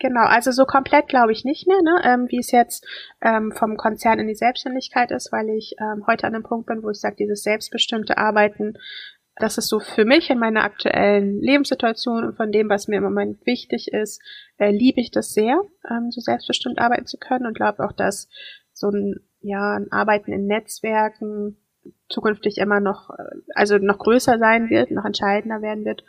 [0.00, 2.00] Genau, also so komplett glaube ich nicht mehr, ne?
[2.04, 2.86] ähm, wie es jetzt
[3.20, 6.82] ähm, vom Konzern in die Selbstständigkeit ist, weil ich ähm, heute an dem Punkt bin,
[6.82, 8.78] wo ich sage, dieses selbstbestimmte Arbeiten,
[9.36, 13.02] das ist so für mich in meiner aktuellen Lebenssituation und von dem, was mir im
[13.02, 14.22] Moment wichtig ist,
[14.56, 15.60] äh, liebe ich das sehr,
[15.90, 18.30] ähm, so selbstbestimmt arbeiten zu können und glaube auch, dass
[18.72, 21.58] so ein, ja, ein Arbeiten in Netzwerken
[22.08, 23.22] zukünftig immer noch, äh,
[23.54, 26.04] also noch größer sein wird, noch entscheidender werden wird,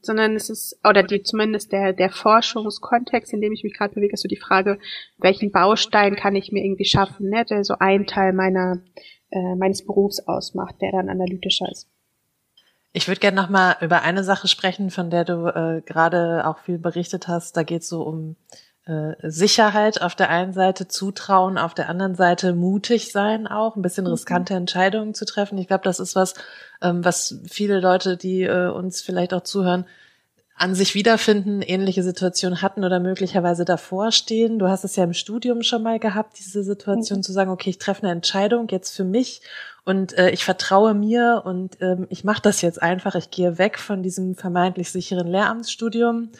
[0.00, 4.14] sondern es ist, oder die zumindest der, der Forschungskontext, in dem ich mich gerade bewege,
[4.14, 4.78] ist so die Frage,
[5.18, 8.82] welchen Baustein kann ich mir irgendwie schaffen, ne, der so ein Teil meiner,
[9.30, 11.88] äh, meines Berufs ausmacht, der dann analytischer ist.
[12.94, 16.78] Ich würde gerne nochmal über eine Sache sprechen, von der du äh, gerade auch viel
[16.78, 17.56] berichtet hast.
[17.56, 18.36] Da geht es so um
[19.22, 24.04] Sicherheit auf der einen Seite, Zutrauen auf der anderen Seite, mutig sein auch, ein bisschen
[24.04, 24.10] mhm.
[24.12, 25.56] riskante Entscheidungen zu treffen.
[25.58, 26.34] Ich glaube, das ist was,
[26.80, 29.86] ähm, was viele Leute, die äh, uns vielleicht auch zuhören,
[30.56, 34.58] an sich wiederfinden, ähnliche Situationen hatten oder möglicherweise davor stehen.
[34.58, 37.22] Du hast es ja im Studium schon mal gehabt, diese Situation mhm.
[37.22, 39.42] zu sagen, okay, ich treffe eine Entscheidung jetzt für mich
[39.84, 43.14] und äh, ich vertraue mir und ähm, ich mache das jetzt einfach.
[43.14, 46.30] Ich gehe weg von diesem vermeintlich sicheren Lehramtsstudium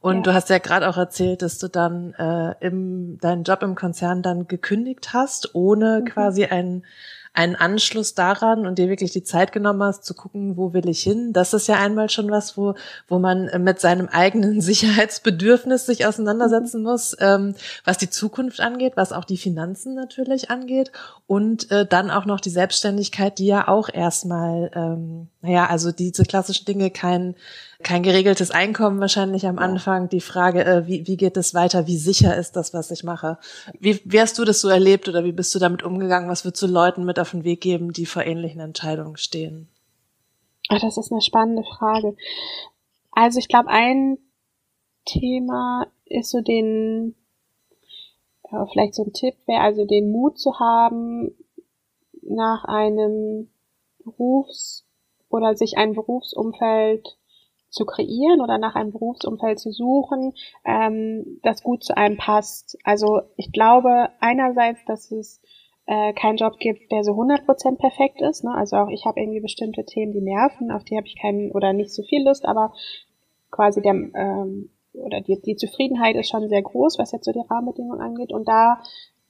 [0.00, 0.22] Und ja.
[0.22, 4.22] du hast ja gerade auch erzählt, dass du dann äh, im, deinen Job im Konzern
[4.22, 6.04] dann gekündigt hast, ohne mhm.
[6.04, 6.84] quasi einen
[7.38, 11.02] einen Anschluss daran und dir wirklich die Zeit genommen hast, zu gucken, wo will ich
[11.02, 11.32] hin.
[11.32, 12.74] Das ist ja einmal schon was, wo,
[13.06, 19.12] wo man mit seinem eigenen Sicherheitsbedürfnis sich auseinandersetzen muss, ähm, was die Zukunft angeht, was
[19.12, 20.90] auch die Finanzen natürlich angeht
[21.28, 26.24] und äh, dann auch noch die Selbstständigkeit, die ja auch erstmal, ähm, naja, also diese
[26.24, 27.36] klassischen Dinge, kein
[27.82, 30.08] kein geregeltes Einkommen wahrscheinlich am Anfang.
[30.08, 31.86] Die Frage, äh, wie, wie geht es weiter?
[31.86, 33.38] Wie sicher ist das, was ich mache?
[33.78, 36.28] Wie, wie hast du das so erlebt oder wie bist du damit umgegangen?
[36.28, 39.68] Was würdest du Leuten mit auf den Weg geben, die vor ähnlichen Entscheidungen stehen?
[40.68, 42.16] Ach, das ist eine spannende Frage.
[43.12, 44.18] Also ich glaube, ein
[45.04, 47.14] Thema ist so den,
[48.50, 51.34] ja, vielleicht so ein Tipp wäre, also den Mut zu haben,
[52.22, 53.48] nach einem
[54.04, 54.84] Berufs-
[55.30, 57.17] oder sich ein Berufsumfeld
[57.70, 62.78] zu kreieren oder nach einem Berufsumfeld zu suchen, ähm, das gut zu einem passt.
[62.84, 65.40] Also ich glaube einerseits, dass es
[65.86, 68.44] äh, keinen Job gibt, der so 100% perfekt ist.
[68.44, 68.54] Ne?
[68.54, 71.72] Also auch ich habe irgendwie bestimmte Themen, die nerven, auf die habe ich keinen oder
[71.72, 72.72] nicht so viel Lust, aber
[73.50, 77.44] quasi der ähm, oder die, die Zufriedenheit ist schon sehr groß, was jetzt so die
[77.48, 78.32] Rahmenbedingungen angeht.
[78.32, 78.82] Und da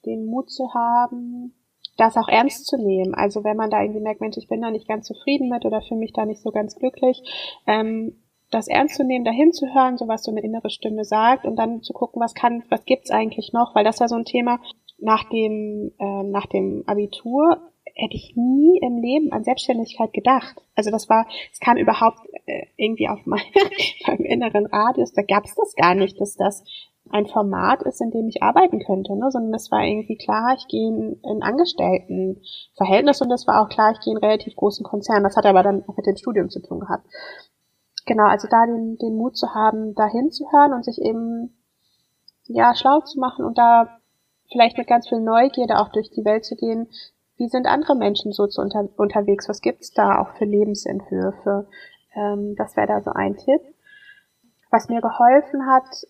[0.07, 1.55] den Mut zu haben,
[1.97, 3.15] das auch ernst zu nehmen.
[3.15, 5.83] Also wenn man da irgendwie merkt, Mensch, ich bin da nicht ganz zufrieden mit oder
[5.83, 7.23] fühle mich da nicht so ganz glücklich,
[7.67, 8.17] ähm,
[8.51, 11.57] das ernst zu nehmen, dahin zu hören, so was so eine innere Stimme sagt und
[11.57, 14.61] dann zu gucken, was kann, was gibt's eigentlich noch, weil das war so ein Thema
[14.99, 20.63] nach dem äh, nach dem Abitur hätte ich nie im Leben an Selbstständigkeit gedacht.
[20.77, 23.43] Also das war, es kam überhaupt äh, irgendwie auf mein,
[24.07, 26.65] meinem inneren Radius, da gab's das gar nicht, dass das
[27.11, 29.31] ein Format ist, in dem ich arbeiten könnte, ne?
[29.31, 33.93] sondern es war irgendwie klar, ich gehe in ein Angestelltenverhältnis und es war auch klar,
[33.93, 35.23] ich gehe in einen relativ großen Konzern.
[35.23, 37.07] Das hat aber dann auch mit dem Studium zu tun gehabt.
[38.09, 41.55] Genau, also da den, den Mut zu haben, da hinzuhören und sich eben
[42.47, 43.99] ja schlau zu machen und da
[44.51, 46.89] vielleicht mit ganz viel Neugierde auch durch die Welt zu gehen.
[47.37, 49.47] Wie sind andere Menschen so zu unter, unterwegs?
[49.51, 51.69] Was gibt's da auch für Lebensentwürfe?
[52.15, 53.61] Ähm, das wäre da so ein Tipp.
[54.71, 56.07] Was mir geholfen hat,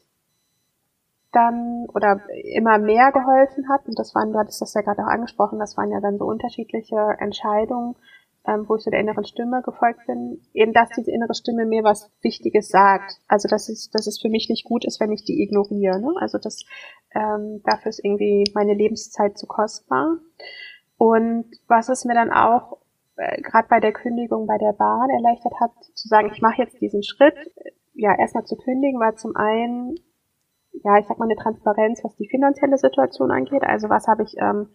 [1.33, 2.21] dann oder
[2.55, 5.77] immer mehr geholfen hat, und das waren, du hattest das ja gerade auch angesprochen, das
[5.77, 7.97] waren ja dann so unterschiedliche Entscheidungen,
[8.49, 11.85] ähm, wo ich so der inneren Stimme gefolgt bin, eben dass diese innere Stimme mir
[11.85, 13.19] was Wichtiges sagt.
[13.29, 16.01] Also dass es, dass es für mich nicht gut ist, wenn ich die ignoriere.
[16.01, 16.15] Ne?
[16.19, 16.65] Also das
[17.15, 20.19] ähm, dafür ist irgendwie meine Lebenszeit zu kostbar.
[20.97, 22.79] Und was es mir dann auch
[23.17, 26.81] äh, gerade bei der Kündigung bei der Bahn erleichtert hat, zu sagen, ich mache jetzt
[26.81, 27.37] diesen Schritt,
[27.93, 29.97] ja, erstmal zu kündigen, war zum einen,
[30.85, 33.63] ja, ich sag mal, eine Transparenz, was die finanzielle Situation angeht.
[33.63, 34.69] Also was habe ich ähm,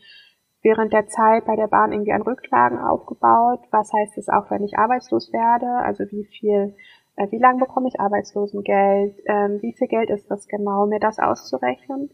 [0.64, 3.60] während der Zeit bei der Bahn irgendwie an Rücklagen aufgebaut.
[3.70, 5.68] Was heißt es auch, wenn ich arbeitslos werde?
[5.68, 6.76] Also wie viel,
[7.18, 9.22] äh, wie lange bekomme ich Arbeitslosengeld?
[9.26, 12.12] Ähm, wie viel Geld ist das genau, mir das auszurechnen?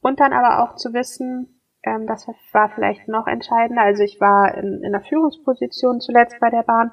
[0.00, 3.82] Und dann aber auch zu wissen, ähm, das war vielleicht noch entscheidender.
[3.82, 6.90] Also ich war in, in einer Führungsposition zuletzt bei der Bahn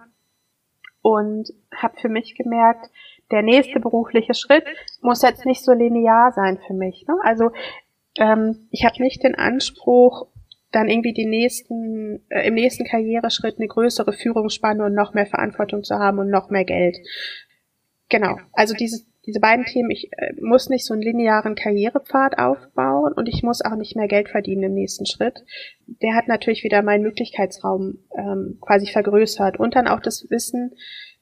[1.01, 2.89] und habe für mich gemerkt,
[3.32, 4.65] der nächste berufliche Schritt
[5.01, 7.06] muss jetzt nicht so linear sein für mich.
[7.08, 7.15] Ne?
[7.23, 7.51] Also
[8.17, 10.27] ähm, ich habe nicht den Anspruch,
[10.71, 15.84] dann irgendwie die nächsten, äh, im nächsten Karriereschritt eine größere Führungsspanne und noch mehr Verantwortung
[15.84, 16.97] zu haben und noch mehr Geld.
[18.10, 18.38] Genau.
[18.53, 23.27] Also diese, diese beiden Themen, ich äh, muss nicht so einen linearen Karrierepfad aufbauen und
[23.27, 25.43] ich muss auch nicht mehr Geld verdienen im nächsten Schritt.
[26.01, 30.71] Der hat natürlich wieder meinen Möglichkeitsraum ähm, quasi vergrößert und dann auch das Wissen,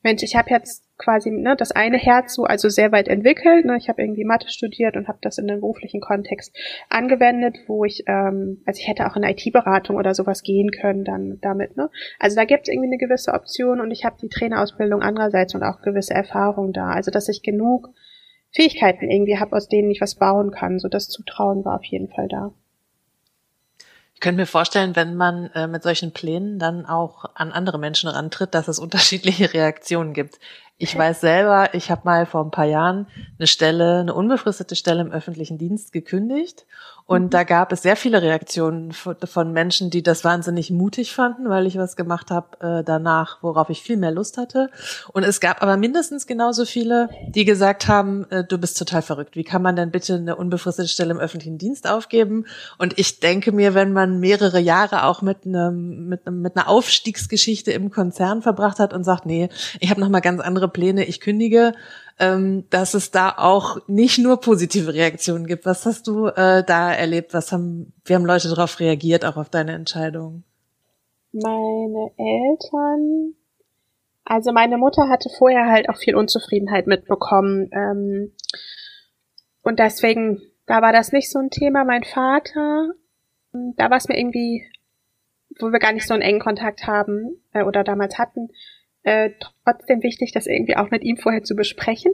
[0.02, 3.66] Mensch, ich habe jetzt quasi ne, das eine Herz so also sehr weit entwickelt.
[3.66, 3.78] Ne?
[3.78, 6.56] Ich habe irgendwie Mathe studiert und habe das in den beruflichen Kontext
[6.90, 11.40] angewendet, wo ich, ähm, also ich hätte auch in IT-Beratung oder sowas gehen können dann
[11.42, 11.76] damit.
[11.76, 11.90] Ne?
[12.20, 15.64] Also da gibt es irgendwie eine gewisse Option und ich habe die Trainerausbildung andererseits und
[15.64, 16.90] auch gewisse Erfahrung da.
[16.92, 17.90] Also dass ich genug
[18.52, 20.80] Fähigkeiten irgendwie habe, aus denen ich was bauen kann.
[20.80, 22.54] So das Zutrauen war auf jeden Fall da.
[24.20, 28.10] Ich könnte mir vorstellen, wenn man äh, mit solchen Plänen dann auch an andere Menschen
[28.10, 30.40] rantritt, dass es unterschiedliche Reaktionen gibt.
[30.82, 33.06] Ich weiß selber, ich habe mal vor ein paar Jahren
[33.38, 36.66] eine Stelle, eine unbefristete Stelle im öffentlichen Dienst gekündigt
[37.10, 37.30] und mhm.
[37.32, 41.76] da gab es sehr viele Reaktionen von Menschen, die das wahnsinnig mutig fanden, weil ich
[41.76, 44.70] was gemacht habe äh, danach, worauf ich viel mehr Lust hatte.
[45.12, 49.36] Und es gab aber mindestens genauso viele, die gesagt haben, äh, du bist total verrückt.
[49.36, 52.46] Wie kann man denn bitte eine unbefristete Stelle im öffentlichen Dienst aufgeben?
[52.78, 56.70] Und ich denke mir, wenn man mehrere Jahre auch mit einem mit, einem, mit einer
[56.70, 61.06] Aufstiegsgeschichte im Konzern verbracht hat und sagt, nee, ich habe noch mal ganz andere Pläne,
[61.06, 61.74] ich kündige,
[62.20, 65.66] ähm, dass es da auch nicht nur positive Reaktionen gibt.
[65.66, 67.34] Was hast du äh, da erlebt?
[67.34, 70.44] Was haben, wie haben Leute darauf reagiert, auch auf deine Entscheidung?
[71.32, 73.36] Meine Eltern
[74.26, 77.70] Also meine Mutter hatte vorher halt auch viel Unzufriedenheit mitbekommen.
[77.72, 78.34] Ähm,
[79.62, 81.84] und deswegen, da war das nicht so ein Thema.
[81.84, 82.92] Mein Vater,
[83.52, 84.66] da war es mir irgendwie,
[85.60, 88.50] wo wir gar nicht so einen engen Kontakt haben äh, oder damals hatten,
[89.04, 89.32] äh,
[89.64, 92.12] trotzdem wichtig, das irgendwie auch mit ihm vorher zu besprechen.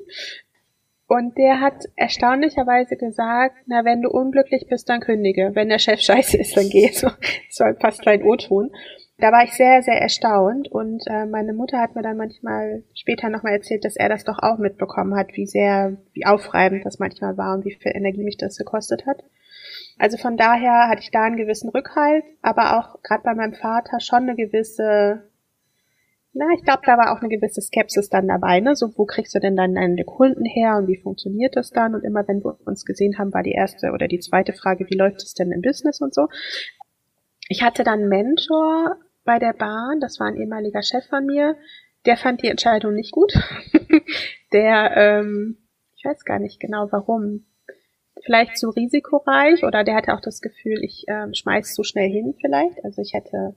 [1.08, 5.52] Und der hat erstaunlicherweise gesagt, na, wenn du unglücklich bist, dann kündige.
[5.54, 6.90] Wenn der Chef scheiße ist, dann geh.
[6.94, 8.72] So, das war fast klein O-Ton.
[9.18, 13.30] Da war ich sehr, sehr erstaunt und äh, meine Mutter hat mir dann manchmal später
[13.30, 17.38] nochmal erzählt, dass er das doch auch mitbekommen hat, wie sehr, wie aufreibend das manchmal
[17.38, 19.24] war und wie viel Energie mich das gekostet hat.
[19.98, 24.02] Also von daher hatte ich da einen gewissen Rückhalt, aber auch gerade bei meinem Vater
[24.02, 25.24] schon eine gewisse
[26.38, 28.76] na, ich glaube, da war auch eine gewisse Skepsis dann dabei, ne?
[28.76, 31.96] So, wo kriegst du denn dann deine Kunden her und wie funktioniert das dann?
[31.96, 34.98] Und immer wenn wir uns gesehen haben, war die erste oder die zweite Frage, wie
[34.98, 36.28] läuft es denn im Business und so.
[37.48, 41.56] Ich hatte dann einen Mentor bei der Bahn, das war ein ehemaliger Chef von mir,
[42.06, 43.34] der fand die Entscheidung nicht gut.
[44.52, 45.58] der, ähm,
[45.96, 47.46] ich weiß gar nicht genau warum.
[48.26, 52.36] Vielleicht zu risikoreich oder der hatte auch das Gefühl, ich ähm, schmeiß zu schnell hin
[52.42, 52.84] vielleicht.
[52.84, 53.56] Also ich hätte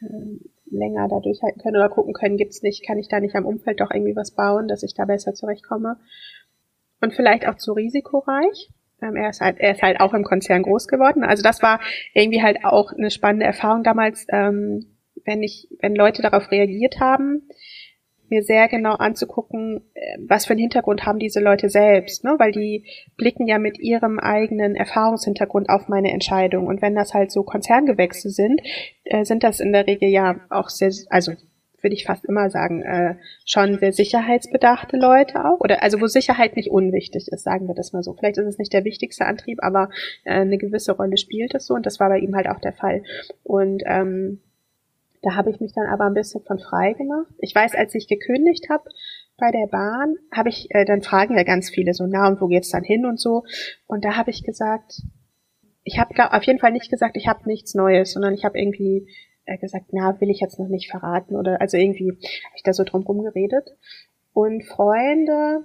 [0.00, 3.46] ähm, länger da durchhalten können oder gucken können, gibt's nicht, kann ich da nicht am
[3.46, 5.98] Umfeld doch irgendwie was bauen, dass ich da besser zurechtkomme.
[7.00, 8.70] Und vielleicht auch zu risikoreich.
[9.02, 11.22] Ähm, er, ist halt, er ist halt auch im Konzern groß geworden.
[11.22, 11.80] Also das war
[12.14, 17.48] irgendwie halt auch eine spannende Erfahrung damals, ähm, wenn ich, wenn Leute darauf reagiert haben,
[18.30, 22.34] mir sehr genau anzugucken, äh, was für einen Hintergrund haben diese Leute selbst, ne?
[22.38, 22.84] weil die
[23.16, 26.66] blicken ja mit ihrem eigenen Erfahrungshintergrund auf meine Entscheidung.
[26.66, 28.60] Und wenn das halt so Konzerngewächse sind,
[29.04, 31.32] äh, sind das in der Regel ja auch sehr, also
[31.86, 35.60] würde ich fast immer sagen, äh, schon sehr sicherheitsbedachte Leute auch.
[35.60, 38.12] Oder also wo Sicherheit nicht unwichtig ist, sagen wir das mal so.
[38.14, 39.90] Vielleicht ist es nicht der wichtigste Antrieb, aber
[40.24, 42.72] äh, eine gewisse Rolle spielt es so und das war bei ihm halt auch der
[42.72, 43.04] Fall.
[43.44, 44.40] Und ähm,
[45.26, 47.26] da habe ich mich dann aber ein bisschen von frei gemacht.
[47.38, 48.84] Ich weiß, als ich gekündigt habe
[49.36, 52.46] bei der Bahn, habe ich, äh, dann fragen ja ganz viele so, na und wo
[52.46, 53.42] geht's dann hin und so.
[53.88, 55.02] Und da habe ich gesagt,
[55.82, 59.08] ich habe auf jeden Fall nicht gesagt, ich habe nichts Neues, sondern ich habe irgendwie
[59.46, 62.72] äh, gesagt, na, will ich jetzt noch nicht verraten oder also irgendwie habe ich da
[62.72, 63.76] so drum rum geredet.
[64.32, 65.64] Und Freunde,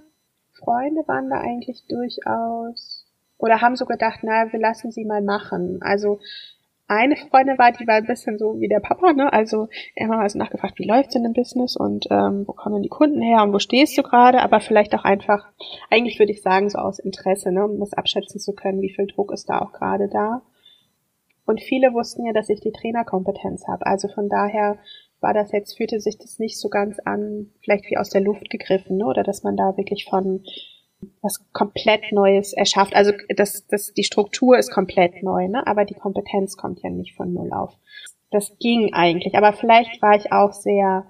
[0.54, 3.06] Freunde waren da eigentlich durchaus
[3.38, 5.78] oder haben so gedacht, na, wir lassen sie mal machen.
[5.82, 6.18] Also
[6.88, 9.32] eine Freundin war, die war ein bisschen so wie der Papa, ne?
[9.32, 12.88] Also immer mal so nachgefragt, wie läuft's denn im Business und ähm, wo kommen die
[12.88, 14.42] Kunden her und wo stehst du gerade?
[14.42, 15.46] Aber vielleicht auch einfach,
[15.90, 17.64] eigentlich würde ich sagen, so aus Interesse, ne?
[17.64, 20.42] um das abschätzen zu können, wie viel Druck ist da auch gerade da.
[21.44, 23.86] Und viele wussten ja, dass ich die Trainerkompetenz habe.
[23.86, 24.78] Also von daher
[25.20, 28.50] war das jetzt, fühlte sich das nicht so ganz an, vielleicht wie aus der Luft
[28.50, 29.06] gegriffen, ne?
[29.06, 30.44] oder dass man da wirklich von
[31.20, 32.94] was komplett Neues erschafft.
[32.94, 35.66] Also das, das, die Struktur ist komplett neu, ne?
[35.66, 37.76] aber die Kompetenz kommt ja nicht von null auf.
[38.30, 41.06] Das ging eigentlich, aber vielleicht war ich auch sehr,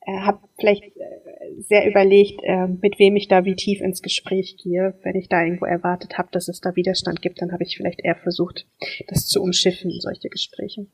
[0.00, 4.56] äh, habe vielleicht äh, sehr überlegt, äh, mit wem ich da wie tief ins Gespräch
[4.62, 4.98] gehe.
[5.02, 8.02] Wenn ich da irgendwo erwartet habe, dass es da Widerstand gibt, dann habe ich vielleicht
[8.02, 8.66] eher versucht,
[9.08, 10.86] das zu umschiffen, solche Gespräche.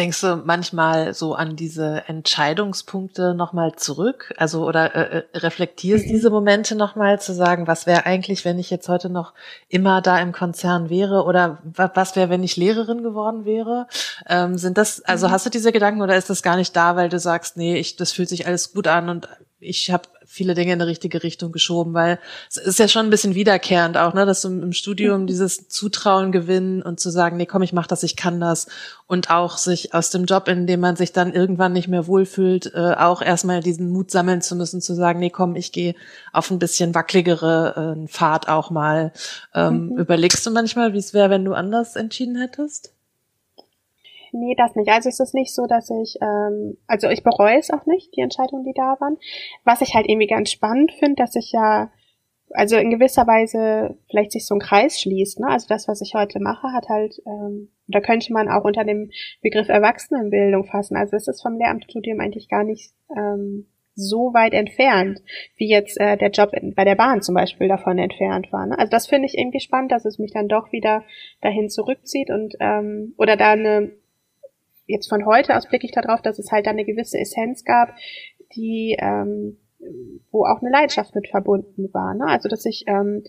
[0.00, 4.32] Denkst du manchmal so an diese Entscheidungspunkte nochmal zurück?
[4.38, 6.08] Also oder äh, äh reflektierst mhm.
[6.08, 9.34] diese Momente nochmal zu sagen, was wäre eigentlich, wenn ich jetzt heute noch
[9.68, 13.88] immer da im Konzern wäre oder was wäre, wenn ich Lehrerin geworden wäre?
[14.26, 15.32] Ähm, sind das, also mhm.
[15.32, 17.96] hast du diese Gedanken oder ist das gar nicht da, weil du sagst, nee, ich,
[17.96, 19.28] das fühlt sich alles gut an und
[19.60, 22.18] ich habe viele Dinge in die richtige Richtung geschoben, weil
[22.48, 26.32] es ist ja schon ein bisschen wiederkehrend auch, ne, dass du im Studium dieses Zutrauen
[26.32, 28.68] gewinnen und zu sagen, nee, komm, ich mach das, ich kann das
[29.06, 32.72] und auch sich aus dem Job, in dem man sich dann irgendwann nicht mehr wohlfühlt,
[32.74, 35.94] äh, auch erstmal diesen Mut sammeln zu müssen, zu sagen, nee, komm, ich gehe
[36.32, 39.12] auf ein bisschen wackeligere äh, Fahrt auch mal.
[39.54, 39.98] Ähm, mhm.
[39.98, 42.92] Überlegst du manchmal, wie es wäre, wenn du anders entschieden hättest?
[44.32, 44.90] Nee, das nicht.
[44.90, 48.20] Also es ist nicht so, dass ich, ähm, also ich bereue es auch nicht, die
[48.20, 49.18] Entscheidungen, die da waren.
[49.64, 51.90] Was ich halt irgendwie ganz spannend finde, dass ich ja,
[52.52, 55.40] also in gewisser Weise vielleicht sich so ein Kreis schließt.
[55.40, 55.48] Ne?
[55.48, 59.10] Also das, was ich heute mache, hat halt, ähm, da könnte man auch unter dem
[59.42, 60.96] Begriff Erwachsenenbildung fassen.
[60.96, 65.20] Also es ist vom Lehramtsstudium eigentlich gar nicht ähm, so weit entfernt,
[65.56, 68.66] wie jetzt äh, der Job in, bei der Bahn zum Beispiel davon entfernt war.
[68.66, 68.78] Ne?
[68.78, 71.04] Also das finde ich irgendwie spannend, dass es mich dann doch wieder
[71.40, 73.92] dahin zurückzieht und ähm, oder da eine
[74.90, 77.94] jetzt von heute aus blicke ich darauf, dass es halt da eine gewisse Essenz gab,
[78.54, 79.58] die, ähm,
[80.30, 82.14] wo auch eine Leidenschaft mit verbunden war.
[82.14, 82.26] Ne?
[82.26, 83.24] Also dass ich ähm,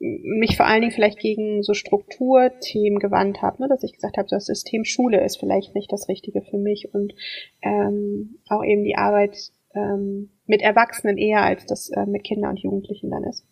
[0.00, 3.68] mich vor allen Dingen vielleicht gegen so Strukturthemen gewandt habe, ne?
[3.68, 7.14] dass ich gesagt habe, das System Schule ist vielleicht nicht das Richtige für mich und
[7.62, 9.36] ähm, auch eben die Arbeit
[9.74, 13.44] ähm, mit Erwachsenen eher als das äh, mit Kindern und Jugendlichen dann ist.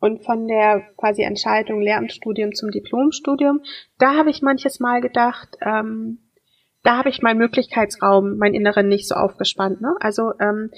[0.00, 3.60] Und von der quasi Entscheidung Lehramtsstudium zum Diplomstudium,
[3.98, 6.18] da habe ich manches Mal gedacht, ähm,
[6.84, 9.80] da habe ich meinen Möglichkeitsraum, meinen Inneren nicht so aufgespannt.
[9.80, 9.96] Ne?
[10.00, 10.70] Also ähm,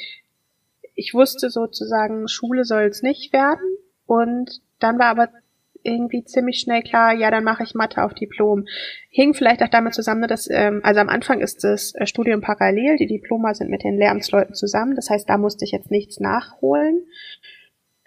[0.95, 3.77] ich wusste sozusagen, Schule soll es nicht werden.
[4.07, 5.29] Und dann war aber
[5.83, 8.66] irgendwie ziemlich schnell klar, ja, dann mache ich Mathe auf Diplom.
[9.11, 12.97] Hing vielleicht auch damit zusammen, dass, ähm, also am Anfang ist das äh, Studium parallel,
[12.97, 17.07] die Diploma sind mit den Lehramtsleuten zusammen, das heißt, da musste ich jetzt nichts nachholen.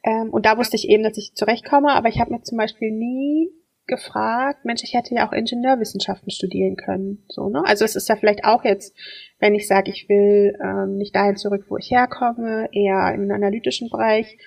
[0.04, 2.92] Ähm, und da wusste ich eben, dass ich zurechtkomme, aber ich habe mir zum Beispiel
[2.92, 3.50] nie
[3.90, 7.26] gefragt, Mensch, ich hätte ja auch Ingenieurwissenschaften studieren können.
[7.28, 7.62] So, ne?
[7.66, 8.96] Also es ist ja vielleicht auch jetzt,
[9.40, 13.90] wenn ich sage, ich will ähm, nicht dahin zurück, wo ich herkomme, eher im analytischen
[13.90, 14.38] Bereich,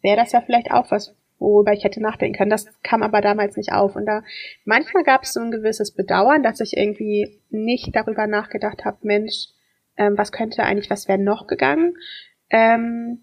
[0.00, 2.50] wäre das ja vielleicht auch was, worüber ich hätte nachdenken können.
[2.50, 3.96] Das kam aber damals nicht auf.
[3.96, 4.22] Und da
[4.64, 9.48] manchmal gab es so ein gewisses Bedauern, dass ich irgendwie nicht darüber nachgedacht habe, Mensch,
[9.96, 11.94] ähm, was könnte eigentlich, was wäre noch gegangen?
[12.48, 13.22] Ähm,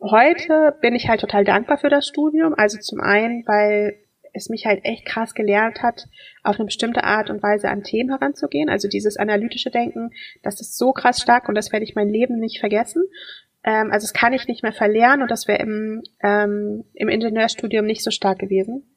[0.00, 2.54] heute bin ich halt total dankbar für das Studium.
[2.54, 3.98] Also zum einen, weil
[4.32, 6.08] es mich halt echt krass gelernt hat,
[6.42, 8.68] auf eine bestimmte Art und Weise an Themen heranzugehen.
[8.68, 10.10] Also dieses analytische Denken,
[10.42, 13.04] das ist so krass stark und das werde ich mein Leben nicht vergessen.
[13.62, 17.84] Ähm, also das kann ich nicht mehr verlernen und das wäre im, ähm, im Ingenieurstudium
[17.84, 18.94] nicht so stark gewesen.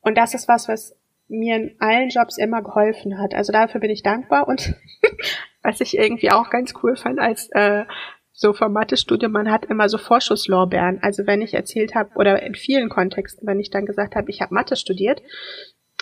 [0.00, 0.96] Und das ist was, was
[1.28, 3.34] mir in allen Jobs immer geholfen hat.
[3.34, 4.74] Also dafür bin ich dankbar und
[5.62, 7.84] was ich irgendwie auch ganz cool fand als äh,
[8.34, 10.98] so vom Mathestudium, man hat immer so Vorschusslorbeeren.
[11.02, 14.42] Also wenn ich erzählt habe, oder in vielen Kontexten, wenn ich dann gesagt habe, ich
[14.42, 15.22] habe Mathe studiert,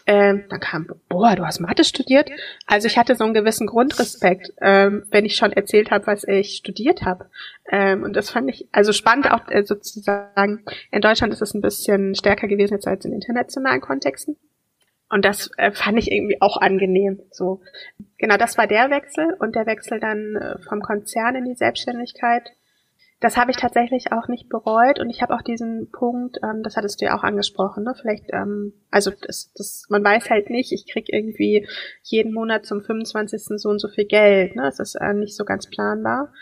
[0.06, 2.30] ähm, dann kam, boah, du hast Mathe studiert.
[2.66, 6.56] Also ich hatte so einen gewissen Grundrespekt, ähm, wenn ich schon erzählt habe, was ich
[6.56, 7.28] studiert habe.
[7.70, 10.64] Ähm, und das fand ich also spannend auch äh, sozusagen.
[10.90, 14.36] In Deutschland ist es ein bisschen stärker gewesen jetzt als in internationalen Kontexten.
[15.12, 17.20] Und das äh, fand ich irgendwie auch angenehm.
[17.30, 17.60] So,
[18.16, 22.50] genau, das war der Wechsel und der Wechsel dann äh, vom Konzern in die Selbstständigkeit.
[23.20, 26.78] Das habe ich tatsächlich auch nicht bereut und ich habe auch diesen Punkt, ähm, das
[26.78, 27.94] hattest du ja auch angesprochen, ne?
[28.00, 31.68] Vielleicht, ähm, also das, das, man weiß halt nicht, ich krieg irgendwie
[32.04, 33.60] jeden Monat zum 25.
[33.60, 34.62] so und so viel Geld, ne?
[34.62, 36.32] Das ist äh, nicht so ganz planbar.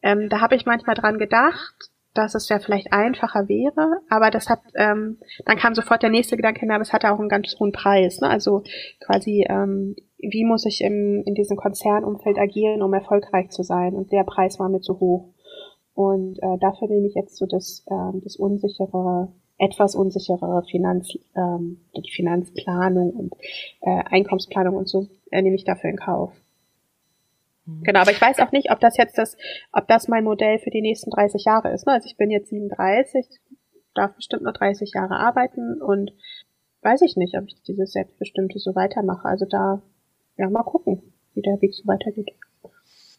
[0.00, 4.48] Ähm, da habe ich manchmal dran gedacht, dass es ja vielleicht einfacher wäre, aber das
[4.48, 7.72] hat, ähm, dann kam sofort der nächste Gedanke, aber es hat auch einen ganz hohen
[7.72, 8.20] Preis.
[8.20, 8.30] Ne?
[8.30, 8.62] Also
[9.00, 13.94] quasi, ähm, wie muss ich im, in diesem Konzernumfeld agieren, um erfolgreich zu sein?
[13.94, 15.34] Und der Preis war mir zu hoch.
[15.94, 21.80] Und äh, dafür nehme ich jetzt so das, ähm, das unsichere, etwas unsichere Finanz, ähm,
[21.96, 23.34] die Finanzplanung und
[23.80, 26.32] äh, Einkommensplanung und so äh, nehme ich dafür in Kauf.
[27.66, 27.82] Mhm.
[27.82, 29.36] Genau, aber ich weiß auch nicht, ob das jetzt das,
[29.72, 31.86] ob das mein Modell für die nächsten 30 Jahre ist.
[31.86, 31.92] Ne?
[31.92, 33.26] Also ich bin jetzt 37,
[33.94, 36.12] darf bestimmt noch 30 Jahre arbeiten und
[36.82, 39.26] weiß ich nicht, ob ich dieses Selbstbestimmte so weitermache.
[39.26, 39.82] Also da,
[40.36, 42.30] ja, mal gucken, wie der Weg so weitergeht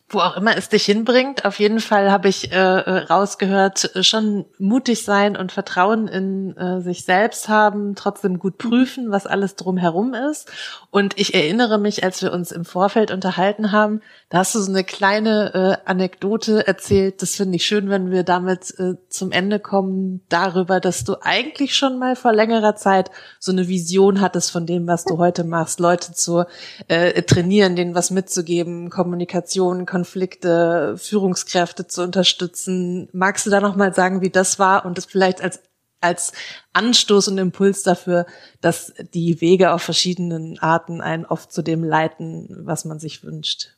[0.09, 1.45] wo auch immer es dich hinbringt.
[1.45, 6.55] Auf jeden Fall habe ich äh, äh rausgehört, äh, schon mutig sein und Vertrauen in
[6.57, 10.51] äh, sich selbst haben, trotzdem gut prüfen, was alles drumherum ist.
[10.91, 14.71] Und ich erinnere mich, als wir uns im Vorfeld unterhalten haben, da hast du so
[14.71, 17.23] eine kleine äh, Anekdote erzählt.
[17.23, 21.75] Das finde ich schön, wenn wir damit äh, zum Ende kommen, darüber, dass du eigentlich
[21.75, 25.79] schon mal vor längerer Zeit so eine Vision hattest von dem, was du heute machst,
[25.79, 26.45] Leute zu
[26.89, 33.07] äh, trainieren, denen was mitzugeben, Kommunikation, Konflikte, Führungskräfte zu unterstützen.
[33.13, 35.63] Magst du da noch mal sagen, wie das war und das vielleicht als
[36.01, 36.33] als
[36.73, 38.25] Anstoß und Impuls dafür,
[38.59, 43.77] dass die Wege auf verschiedenen Arten einen oft zu dem leiten, was man sich wünscht.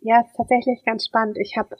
[0.00, 1.36] Ja, tatsächlich ganz spannend.
[1.36, 1.76] Ich habe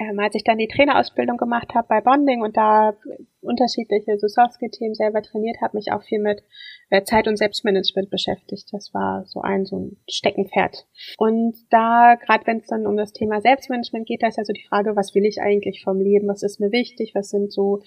[0.00, 2.94] ähm, als ich dann die Trainerausbildung gemacht habe bei Bonding und da
[3.42, 6.42] unterschiedliche so Soft-Skill-Themen selber trainiert habe, mich auch viel mit
[6.88, 8.72] äh, Zeit- und Selbstmanagement beschäftigt.
[8.72, 10.86] Das war so ein so ein Steckenpferd.
[11.18, 14.54] Und da, gerade wenn es dann um das Thema Selbstmanagement geht, da ist ja so
[14.54, 17.82] die Frage, was will ich eigentlich vom Leben, was ist mir wichtig, was sind so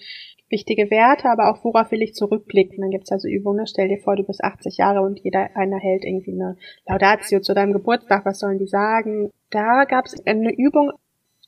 [0.48, 2.80] wichtige Werte, aber auch worauf will ich zurückblicken.
[2.80, 6.04] Dann gibt's also Übungen, stell dir vor, du bist 80 Jahre und jeder einer hält
[6.04, 9.30] irgendwie eine Laudatio zu deinem Geburtstag, was sollen die sagen?
[9.50, 10.92] Da gab's eine Übung,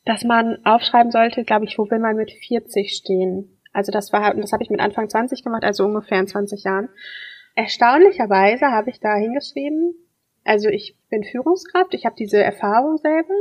[0.06, 3.60] dass man aufschreiben sollte, glaube ich, wo will man mit 40 stehen.
[3.72, 6.88] Also das war, das habe ich mit Anfang 20 gemacht, also ungefähr in 20 Jahren.
[7.56, 9.94] Erstaunlicherweise habe ich da hingeschrieben,
[10.44, 13.34] also ich bin Führungskraft, ich habe diese Erfahrung selber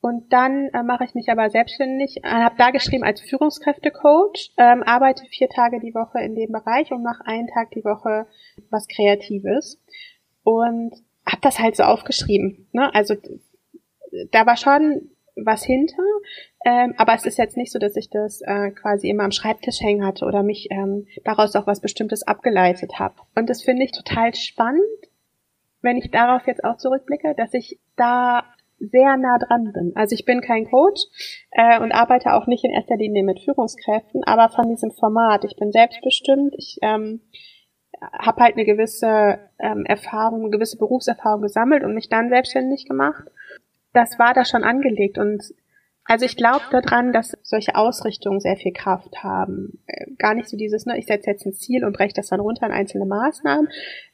[0.00, 4.82] und dann äh, mache ich mich aber selbstständig, äh, habe da geschrieben als Führungskräftecoach, ähm,
[4.82, 8.26] arbeite vier Tage die Woche in dem Bereich und mache einen Tag die Woche
[8.68, 9.82] was Kreatives
[10.42, 10.92] und
[11.26, 12.68] habe das halt so aufgeschrieben.
[12.72, 12.94] Ne?
[12.94, 13.14] Also
[14.30, 16.02] da war schon was hinter.
[16.64, 19.80] Ähm, aber es ist jetzt nicht so, dass ich das äh, quasi immer am Schreibtisch
[19.80, 23.14] hängen hatte oder mich ähm, daraus auch was Bestimmtes abgeleitet habe.
[23.34, 24.82] Und das finde ich total spannend,
[25.82, 28.44] wenn ich darauf jetzt auch zurückblicke, dass ich da
[28.78, 29.92] sehr nah dran bin.
[29.94, 31.02] Also ich bin kein Coach
[31.52, 35.44] äh, und arbeite auch nicht in erster Linie mit Führungskräften, aber von diesem Format.
[35.44, 37.20] Ich bin selbstbestimmt, ich ähm,
[38.12, 43.24] habe halt eine gewisse ähm, Erfahrung, eine gewisse Berufserfahrung gesammelt und mich dann selbstständig gemacht.
[43.94, 45.54] Das war da schon angelegt und
[46.04, 49.82] also ich glaube daran, dass solche Ausrichtungen sehr viel Kraft haben.
[49.86, 52.40] Äh, gar nicht so dieses, ne, ich setze jetzt ein Ziel und breche das dann
[52.40, 53.68] runter in einzelne Maßnahmen,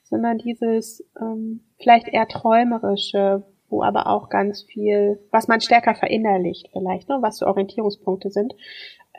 [0.05, 6.69] sondern dieses ähm, vielleicht eher träumerische, wo aber auch ganz viel, was man stärker verinnerlicht
[6.73, 8.55] vielleicht, ne, was so Orientierungspunkte sind.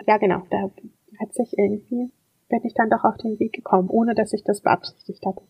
[0.07, 0.69] Ja, genau, da
[1.19, 2.11] hat sich irgendwie,
[2.47, 5.41] bin ich dann doch auf den Weg gekommen, ohne dass ich das beabsichtigt habe.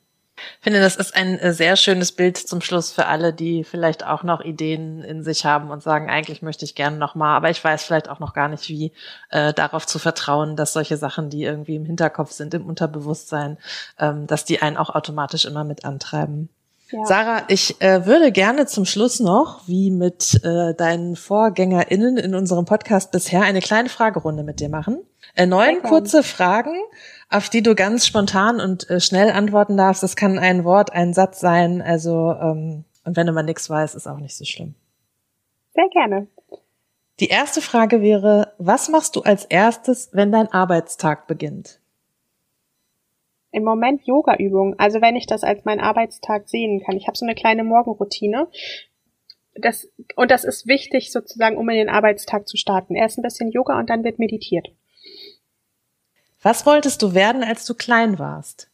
[0.57, 4.05] Ich finde, das ist ein äh, sehr schönes Bild zum Schluss für alle, die vielleicht
[4.05, 7.49] auch noch Ideen in sich haben und sagen, eigentlich möchte ich gerne noch mal, aber
[7.49, 8.91] ich weiß vielleicht auch noch gar nicht, wie
[9.29, 13.57] äh, darauf zu vertrauen, dass solche Sachen, die irgendwie im Hinterkopf sind, im Unterbewusstsein,
[13.99, 16.49] ähm, dass die einen auch automatisch immer mit antreiben.
[16.91, 17.05] Ja.
[17.05, 22.65] Sarah, ich äh, würde gerne zum Schluss noch, wie mit äh, deinen VorgängerInnen in unserem
[22.65, 24.99] Podcast bisher, eine kleine Fragerunde mit dir machen.
[25.35, 26.75] Äh, neun kurze Fragen,
[27.31, 30.03] auf die du ganz spontan und äh, schnell antworten darfst.
[30.03, 31.81] Das kann ein Wort, ein Satz sein.
[31.81, 34.75] Also, ähm, und wenn du mal nichts weißt, ist auch nicht so schlimm.
[35.73, 36.27] Sehr gerne.
[37.19, 41.79] Die erste Frage wäre, was machst du als erstes, wenn dein Arbeitstag beginnt?
[43.51, 44.77] Im Moment Yoga-Übungen.
[44.77, 46.97] Also wenn ich das als meinen Arbeitstag sehen kann.
[46.97, 48.47] Ich habe so eine kleine Morgenroutine.
[49.55, 52.95] Das, und das ist wichtig sozusagen, um in den Arbeitstag zu starten.
[52.95, 54.69] Erst ein bisschen Yoga und dann wird meditiert.
[56.41, 58.71] Was wolltest du werden, als du klein warst?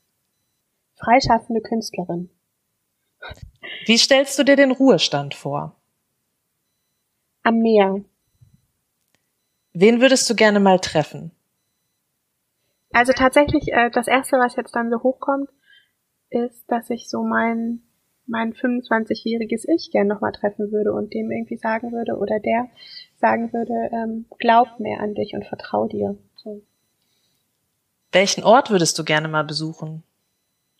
[0.96, 2.30] Freischaffende Künstlerin.
[3.86, 5.76] Wie stellst du dir den Ruhestand vor?
[7.44, 8.04] Am Meer.
[9.74, 11.32] Wen würdest du gerne mal treffen?
[12.94, 15.50] Also tatsächlich, äh, das erste, was jetzt dann so hochkommt,
[16.30, 17.82] ist, dass ich so mein,
[18.26, 22.70] mein 25-jähriges Ich gerne nochmal treffen würde und dem irgendwie sagen würde, oder der
[23.18, 26.18] sagen würde, ähm, glaub mehr an dich und vertrau dir.
[28.12, 30.04] Welchen Ort würdest du gerne mal besuchen?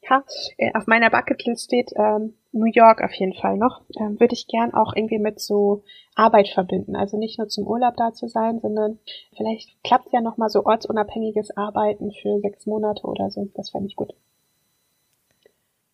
[0.10, 0.24] Ja,
[0.58, 3.82] äh, auf meiner Bucketlist steht ähm, New York auf jeden Fall noch.
[4.00, 5.84] Ähm, Würde ich gern auch irgendwie mit so
[6.16, 6.96] Arbeit verbinden.
[6.96, 9.00] Also nicht nur zum Urlaub da zu sein, sondern
[9.36, 13.50] vielleicht klappt ja noch mal so ortsunabhängiges Arbeiten für sechs Monate oder so.
[13.56, 14.14] Das fände ich gut.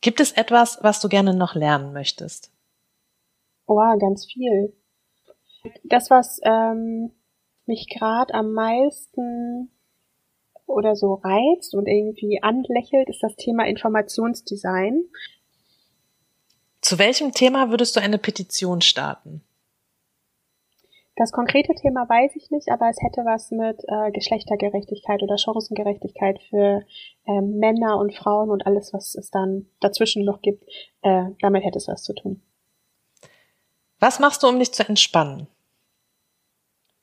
[0.02, 2.52] Gibt es etwas, was du gerne noch lernen möchtest?
[3.66, 4.74] Oh, ganz viel.
[5.86, 7.12] Das, was ähm,
[7.66, 9.72] mich gerade am meisten
[10.66, 15.06] oder so reizt und irgendwie anlächelt, ist das Thema Informationsdesign.
[16.82, 19.42] Zu welchem Thema würdest du eine Petition starten?
[21.16, 26.42] Das konkrete Thema weiß ich nicht, aber es hätte was mit äh, Geschlechtergerechtigkeit oder Chancengerechtigkeit
[26.50, 26.82] für
[27.26, 30.64] äh, Männer und Frauen und alles, was es dann dazwischen noch gibt.
[31.04, 32.42] Äh, damit hätte es was zu tun.
[34.00, 35.48] Was machst du, um dich zu entspannen?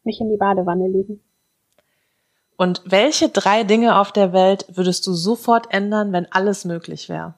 [0.02, 1.22] Mich in die Badewanne legen.
[2.60, 7.32] Und welche drei Dinge auf der Welt würdest du sofort ändern, wenn alles möglich wäre?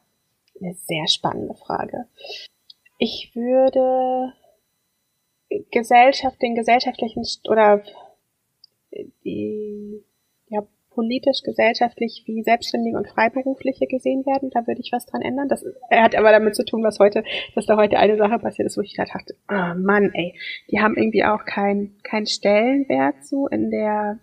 [0.60, 2.06] Eine sehr spannende Frage.
[2.98, 4.32] Ich würde
[5.70, 7.84] Gesellschaft, den gesellschaftlichen oder
[9.24, 10.02] die
[10.48, 14.50] ja politisch, gesellschaftlich wie Selbstständige und Freiberufliche gesehen werden.
[14.50, 15.48] Da würde ich was dran ändern.
[15.48, 17.22] Das hat aber damit zu tun, was heute,
[17.54, 20.34] dass da heute eine Sache passiert ist, wo ich gerade dachte, oh Mann, ey,
[20.72, 24.18] die haben irgendwie auch keinen kein Stellenwert so in der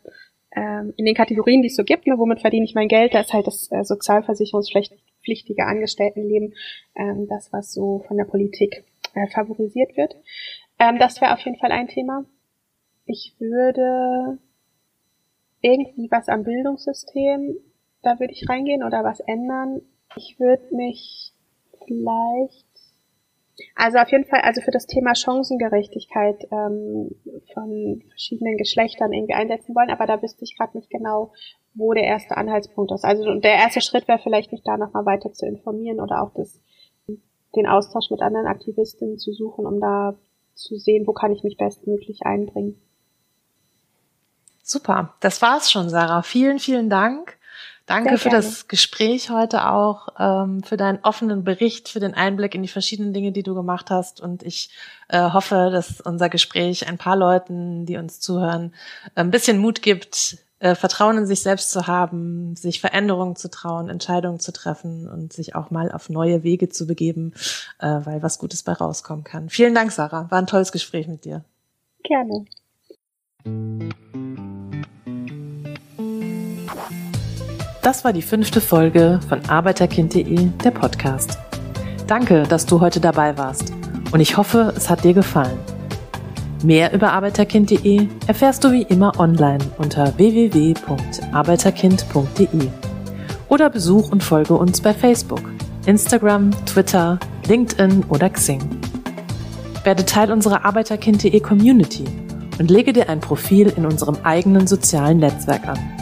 [0.56, 3.20] ähm, in den Kategorien, die es so gibt, ne, womit verdiene ich mein Geld, da
[3.20, 6.56] ist halt das äh, sozialversicherungspflichtige Angestelltenleben
[6.96, 8.84] ähm, das, was so von der Politik
[9.14, 10.16] äh, favorisiert wird.
[10.80, 12.26] Ähm, das wäre auf jeden Fall ein Thema.
[13.06, 14.40] Ich würde
[15.62, 17.58] irgendwie was am Bildungssystem,
[18.02, 19.82] da würde ich reingehen oder was ändern.
[20.16, 21.34] Ich würde mich
[21.86, 22.69] vielleicht
[23.76, 27.16] also auf jeden Fall, also für das Thema Chancengerechtigkeit ähm,
[27.54, 31.34] von verschiedenen Geschlechtern irgendwie einsetzen wollen, aber da wüsste ich gerade nicht genau,
[31.74, 33.06] wo der erste Anhaltspunkt ist.
[33.06, 36.62] Also der erste Schritt wäre vielleicht, mich da nochmal weiter zu informieren oder auch das,
[37.56, 40.16] den Austausch mit anderen Aktivistinnen zu suchen, um da
[40.54, 42.80] zu sehen, wo kann ich mich bestmöglich einbringen.
[44.62, 46.22] Super, das war's schon, Sarah.
[46.22, 47.39] Vielen, vielen Dank.
[47.90, 52.62] Danke für das Gespräch heute auch, ähm, für deinen offenen Bericht, für den Einblick in
[52.62, 54.22] die verschiedenen Dinge, die du gemacht hast.
[54.22, 54.70] Und ich
[55.08, 58.76] äh, hoffe, dass unser Gespräch ein paar Leuten, die uns zuhören,
[59.16, 63.90] ein bisschen Mut gibt, äh, Vertrauen in sich selbst zu haben, sich Veränderungen zu trauen,
[63.90, 67.34] Entscheidungen zu treffen und sich auch mal auf neue Wege zu begeben,
[67.80, 69.50] äh, weil was Gutes bei rauskommen kann.
[69.50, 70.30] Vielen Dank, Sarah.
[70.30, 71.44] War ein tolles Gespräch mit dir.
[72.04, 72.46] Gerne.
[77.82, 81.38] Das war die fünfte Folge von Arbeiterkind.de, der Podcast.
[82.08, 83.72] Danke, dass du heute dabei warst
[84.12, 85.58] und ich hoffe, es hat dir gefallen.
[86.62, 92.68] Mehr über Arbeiterkind.de erfährst du wie immer online unter www.arbeiterkind.de.
[93.48, 95.50] oder besuch und folge uns bei Facebook,
[95.86, 97.18] Instagram, Twitter,
[97.48, 98.60] LinkedIn oder Xing.
[99.86, 102.04] Werde Teil unserer Arbeiterkind.de Community
[102.60, 105.99] und lege dir ein Profil in unserem eigenen sozialen Netzwerk an.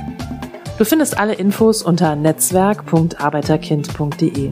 [0.78, 4.52] Du findest alle Infos unter netzwerk.arbeiterkind.de.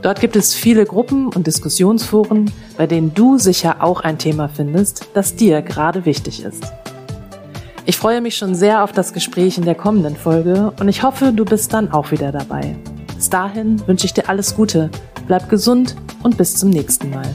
[0.00, 5.08] Dort gibt es viele Gruppen und Diskussionsforen, bei denen du sicher auch ein Thema findest,
[5.12, 6.64] das dir gerade wichtig ist.
[7.84, 11.34] Ich freue mich schon sehr auf das Gespräch in der kommenden Folge und ich hoffe,
[11.34, 12.74] du bist dann auch wieder dabei.
[13.14, 14.88] Bis dahin wünsche ich dir alles Gute,
[15.26, 17.26] bleib gesund und bis zum nächsten Mal.